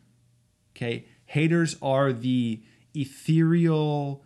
[0.76, 2.62] Okay, haters are the
[2.94, 4.24] ethereal,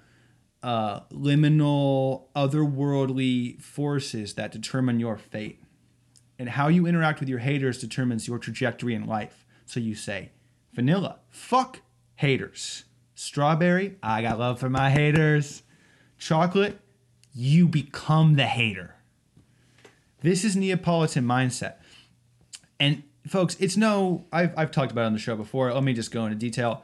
[0.61, 5.63] uh, liminal, otherworldly forces that determine your fate.
[6.37, 9.45] And how you interact with your haters determines your trajectory in life.
[9.65, 10.31] So you say,
[10.73, 11.79] vanilla, fuck
[12.15, 12.83] haters.
[13.23, 15.63] Strawberry, I got love for my haters.
[16.17, 16.81] Chocolate,
[17.33, 18.95] you become the hater.
[20.19, 21.75] This is Neapolitan mindset.
[22.81, 25.73] And folks, it's no, I've, I've talked about it on the show before.
[25.73, 26.83] Let me just go into detail.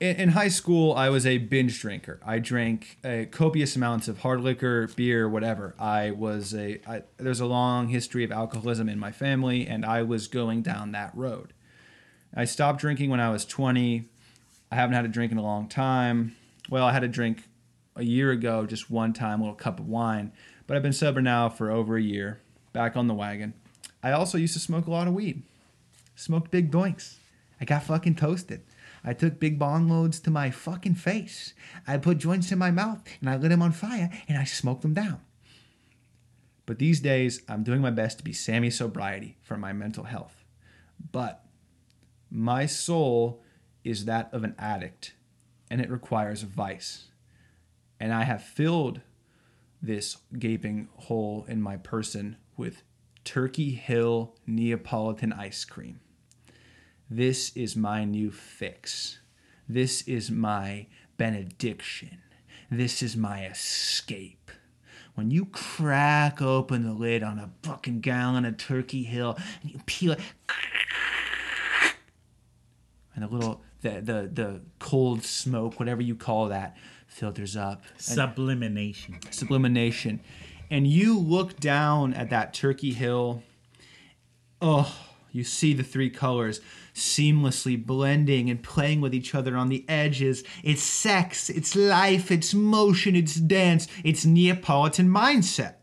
[0.00, 2.20] In, in high school, I was a binge drinker.
[2.24, 5.74] I drank uh, copious amounts of hard liquor, beer, whatever.
[5.78, 10.02] I was a, I, there's a long history of alcoholism in my family, and I
[10.02, 11.54] was going down that road.
[12.34, 14.10] I stopped drinking when I was 20.
[14.70, 16.36] I haven't had a drink in a long time.
[16.68, 17.44] Well, I had a drink
[17.96, 20.32] a year ago, just one time, a little cup of wine.
[20.66, 22.40] But I've been sober now for over a year,
[22.72, 23.54] back on the wagon.
[24.02, 25.42] I also used to smoke a lot of weed.
[26.16, 27.16] Smoked big doinks.
[27.60, 28.62] I got fucking toasted.
[29.04, 31.52] I took big bong loads to my fucking face.
[31.86, 34.82] I put joints in my mouth and I lit them on fire and I smoked
[34.82, 35.20] them down.
[36.66, 40.44] But these days, I'm doing my best to be Sammy Sobriety for my mental health.
[41.12, 41.44] But
[42.30, 43.42] my soul
[43.84, 45.14] is that of an addict
[45.70, 47.08] and it requires vice.
[48.00, 49.00] And I have filled
[49.80, 52.82] this gaping hole in my person with
[53.24, 56.00] Turkey Hill Neapolitan ice cream.
[57.10, 59.20] This is my new fix.
[59.68, 62.18] This is my benediction.
[62.70, 64.50] This is my escape.
[65.14, 69.78] When you crack open the lid on a fucking gallon of Turkey Hill and you
[69.86, 70.20] peel it,
[73.14, 76.76] and the little the the the cold smoke, whatever you call that,
[77.06, 77.82] filters up.
[77.92, 79.18] and- Sublimination.
[79.30, 80.20] sublimination
[80.70, 83.42] and you look down at that turkey hill
[84.62, 84.92] oh
[85.30, 86.60] you see the three colors
[86.94, 92.54] seamlessly blending and playing with each other on the edges it's sex it's life it's
[92.54, 95.74] motion it's dance it's neapolitan mindset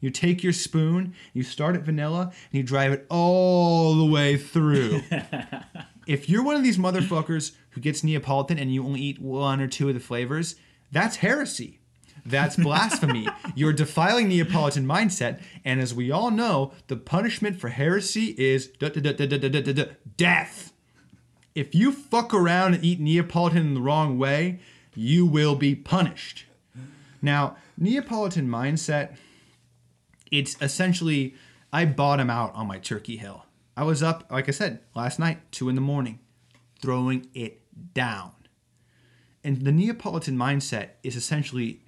[0.00, 4.36] you take your spoon you start at vanilla and you drive it all the way
[4.36, 5.00] through
[6.10, 9.68] if you're one of these motherfuckers who gets Neapolitan and you only eat one or
[9.68, 10.56] two of the flavors,
[10.90, 11.78] that's heresy.
[12.26, 13.28] That's blasphemy.
[13.54, 15.40] You're defiling Neapolitan mindset.
[15.64, 18.72] And as we all know, the punishment for heresy is
[20.16, 20.72] death.
[21.54, 24.58] If you fuck around and eat Neapolitan in the wrong way,
[24.96, 26.44] you will be punished.
[27.22, 29.14] Now, Neapolitan mindset,
[30.32, 31.36] it's essentially
[31.72, 33.44] I bottom out on my turkey hill.
[33.80, 36.18] I was up, like I said, last night, two in the morning,
[36.82, 37.62] throwing it
[37.94, 38.32] down.
[39.42, 41.80] And the Neapolitan mindset is essentially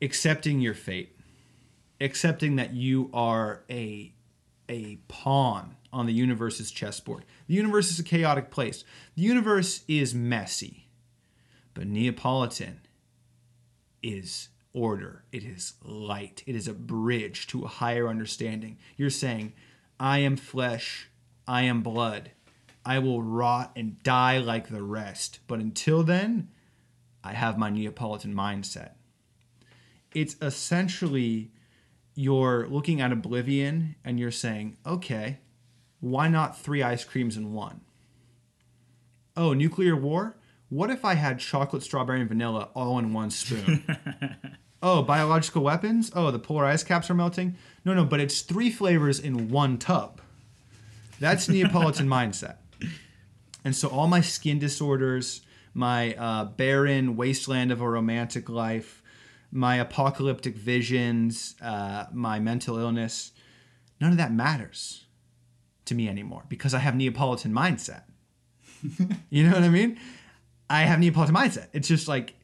[0.00, 1.14] accepting your fate,
[2.00, 4.14] accepting that you are a
[4.70, 7.26] a pawn on the universe's chessboard.
[7.46, 8.82] The universe is a chaotic place.
[9.14, 10.88] The universe is messy.
[11.74, 12.80] But Neapolitan
[14.02, 15.24] is order.
[15.30, 16.42] It is light.
[16.46, 18.78] It is a bridge to a higher understanding.
[18.96, 19.52] You're saying,
[20.02, 21.08] I am flesh,
[21.46, 22.32] I am blood.
[22.84, 25.38] I will rot and die like the rest.
[25.46, 26.48] But until then,
[27.22, 28.94] I have my Neapolitan mindset.
[30.12, 31.52] It's essentially
[32.16, 35.38] you're looking at oblivion and you're saying, okay,
[36.00, 37.82] why not three ice creams in one?
[39.36, 40.36] Oh, nuclear war?
[40.68, 43.84] What if I had chocolate, strawberry, and vanilla all in one spoon?
[44.82, 46.10] oh, biological weapons?
[46.14, 47.56] Oh, the polar ice caps are melting?
[47.84, 50.20] No, no, but it's three flavors in one tub.
[51.20, 52.56] That's Neapolitan mindset.
[53.64, 59.02] And so all my skin disorders, my uh, barren wasteland of a romantic life,
[59.52, 63.32] my apocalyptic visions, uh, my mental illness,
[64.00, 65.04] none of that matters
[65.84, 68.02] to me anymore because I have Neapolitan mindset.
[69.30, 69.98] you know what I mean?
[70.68, 71.68] I have Neapolitan mindset.
[71.72, 72.34] It's just like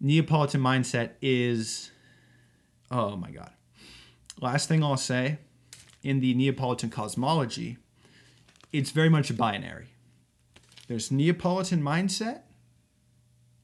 [0.00, 1.90] Neapolitan mindset is,
[2.90, 3.50] oh my God.
[4.40, 5.38] Last thing I'll say
[6.02, 7.78] in the Neapolitan cosmology,
[8.72, 9.88] it's very much a binary.
[10.88, 12.42] There's Neapolitan mindset,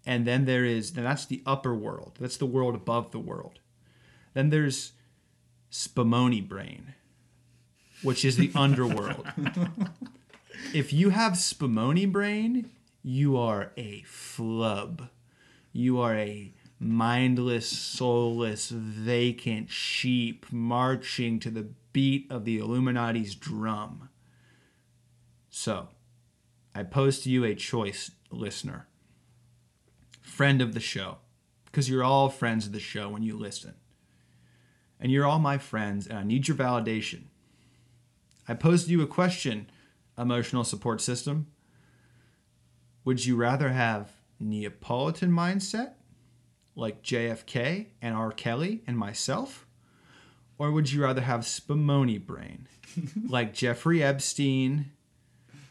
[0.07, 2.17] and then there is, then that's the upper world.
[2.19, 3.61] That's the world above the world.
[4.35, 4.93] Then there's
[5.71, 6.95] Spumoni brain,
[8.03, 9.27] which is the underworld.
[10.75, 12.71] if you have Spumoni brain,
[13.03, 15.09] you are a flub.
[15.73, 24.09] You are a mindless, soulless, vacant sheep marching to the beat of the Illuminati's drum.
[25.49, 25.89] So,
[26.75, 28.89] I pose to you a choice, listener.
[30.21, 31.19] Friend of the show,
[31.67, 33.75] because you're all friends of the show when you listen.
[34.99, 37.25] And you're all my friends, and I need your validation.
[38.49, 39.71] I pose to you a question,
[40.17, 41.49] emotional support system.
[43.05, 44.13] Would you rather have
[44.43, 45.93] Neapolitan mindset,
[46.75, 48.33] like JFK and R.
[48.33, 49.67] Kelly and myself?
[50.59, 52.69] Or would you rather have Spumoni brain,
[53.29, 54.93] like Jeffrey Epstein,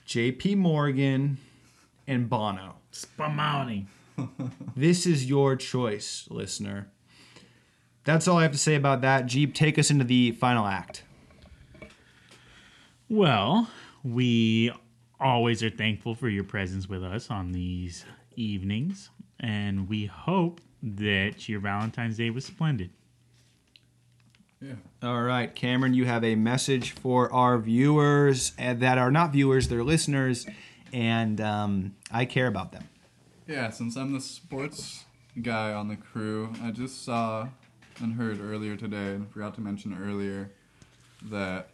[0.08, 1.38] JP Morgan,
[2.08, 2.76] and Bono?
[2.92, 3.86] Spumoni.
[4.76, 6.92] This is your choice, listener.
[8.04, 9.26] That's all I have to say about that.
[9.26, 11.04] Jeep, take us into the final act.
[13.10, 13.70] Well,
[14.04, 14.72] we
[15.20, 18.06] always are thankful for your presence with us on these
[18.36, 19.10] evenings,
[19.40, 22.92] and we hope that your Valentine's Day was splendid.
[24.62, 24.74] Yeah.
[25.02, 29.68] All right, Cameron, you have a message for our viewers uh, that are not viewers,
[29.68, 30.46] they're listeners,
[30.94, 32.88] and um, I care about them.
[33.48, 35.06] Yeah, since I'm the sports
[35.42, 37.48] guy on the crew, I just saw
[38.00, 40.52] and heard earlier today, and forgot to mention earlier,
[41.24, 41.70] that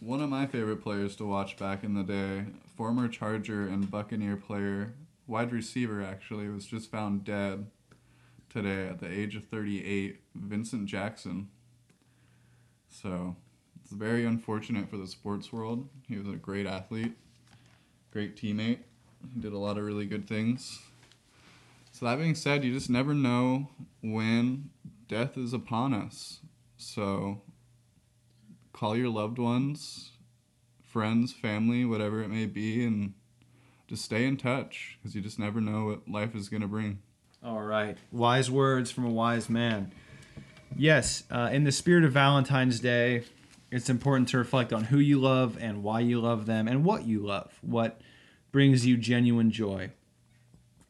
[0.00, 2.44] one of my favorite players to watch back in the day,
[2.76, 4.92] former Charger and Buccaneer player,
[5.26, 7.66] wide receiver actually, was just found dead
[8.48, 11.48] today at the age of 38, Vincent Jackson.
[12.88, 13.36] So
[13.82, 15.88] it's very unfortunate for the sports world.
[16.08, 17.16] He was a great athlete,
[18.12, 18.78] great teammate.
[19.34, 20.80] He did a lot of really good things.
[21.92, 23.68] So that being said, you just never know
[24.02, 24.70] when
[25.08, 26.40] death is upon us.
[26.76, 27.40] So
[28.72, 30.10] call your loved ones,
[30.82, 33.14] friends, family, whatever it may be, and
[33.86, 37.00] just stay in touch because you just never know what life is going to bring.
[37.42, 37.98] All right.
[38.10, 39.92] Wise words from a wise man.
[40.76, 43.24] Yes, uh, in the spirit of Valentine's Day,
[43.70, 47.04] it's important to reflect on who you love and why you love them and what
[47.04, 48.00] you love, what
[48.50, 49.90] brings you genuine joy.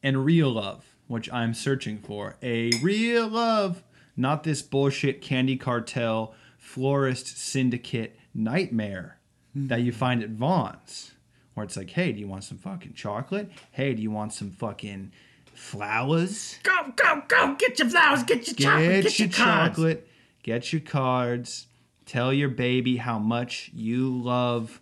[0.03, 2.36] And real love, which I'm searching for.
[2.42, 3.82] A real love,
[4.16, 9.18] not this bullshit candy cartel, florist syndicate nightmare
[9.55, 11.13] that you find at Vons.
[11.55, 13.50] Where it's like, hey, do you want some fucking chocolate?
[13.72, 15.12] Hey, do you want some fucking
[15.52, 16.59] flowers?
[16.62, 17.55] Go, go, go!
[17.57, 19.76] Get your flowers, get your chocolate, Get, get your your cards.
[19.76, 20.09] chocolate,
[20.42, 21.66] get your cards.
[22.07, 24.80] Tell your baby how much you love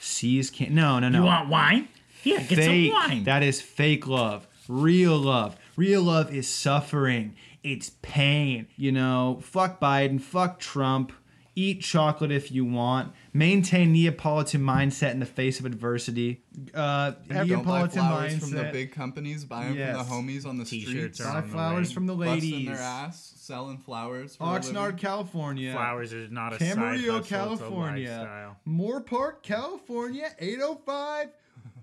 [0.00, 1.18] C's can No, no, no.
[1.20, 1.88] You want wine?
[2.24, 2.92] Yeah, get fake.
[2.92, 3.24] some wine.
[3.24, 4.48] That is fake love.
[4.66, 5.56] Real love.
[5.76, 7.36] Real love is suffering.
[7.62, 8.66] It's pain.
[8.76, 11.12] You know, fuck Biden, fuck Trump.
[11.56, 13.12] Eat chocolate if you want.
[13.32, 16.42] Maintain Neapolitan mindset in the face of adversity.
[16.74, 18.40] Uh, Don't buy Neapolitan flowers mindset.
[18.40, 19.44] from the big companies.
[19.44, 19.96] Buy them Yes.
[20.08, 21.20] from the homies on the T-shirts streets.
[21.20, 21.94] are Buy on the flowers way.
[21.94, 22.66] from the busting ladies.
[22.66, 24.34] their ass, selling flowers.
[24.36, 24.96] For a Oxnard, living.
[24.98, 25.72] California.
[25.72, 28.08] Flowers is not a side Camarillo, hustle, it's a California.
[28.10, 28.56] lifestyle.
[28.66, 31.28] Moorpark, California, 805.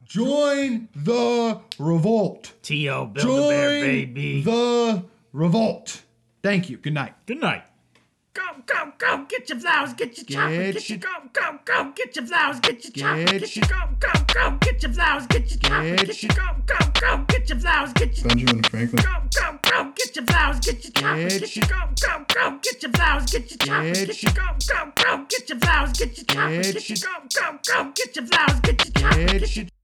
[0.06, 2.52] Join the revolt.
[2.64, 3.06] T.O.
[3.06, 4.42] Build-A-Bear, Join baby.
[4.44, 6.02] the revolt.
[6.44, 6.76] Thank you.
[6.78, 7.14] Good night.
[7.26, 7.64] Good night.
[8.34, 9.26] Go, go, go!
[9.28, 11.92] Get your flowers, get your chocolate, Get get your your- go, go, go!
[11.96, 14.58] Get your flowers, get your chocolate, Get get your your- go, go, go!
[14.62, 17.26] Get your flowers, get your chocolate, Get get your go, go, go!
[17.28, 19.04] Get your flowers, get your Benjamin Franklin.
[19.04, 19.92] go, go, go!
[19.98, 22.60] Get your flowers, get your chocolate, Get get your go, go, go!
[22.64, 25.26] Get your flowers, get your chocolate, Get get your go, go, go!
[25.28, 27.92] Get your flowers, get your chocolate, Get get your your- go, go, go!
[27.92, 29.81] Get your flowers, get your chocolate, Get get your- your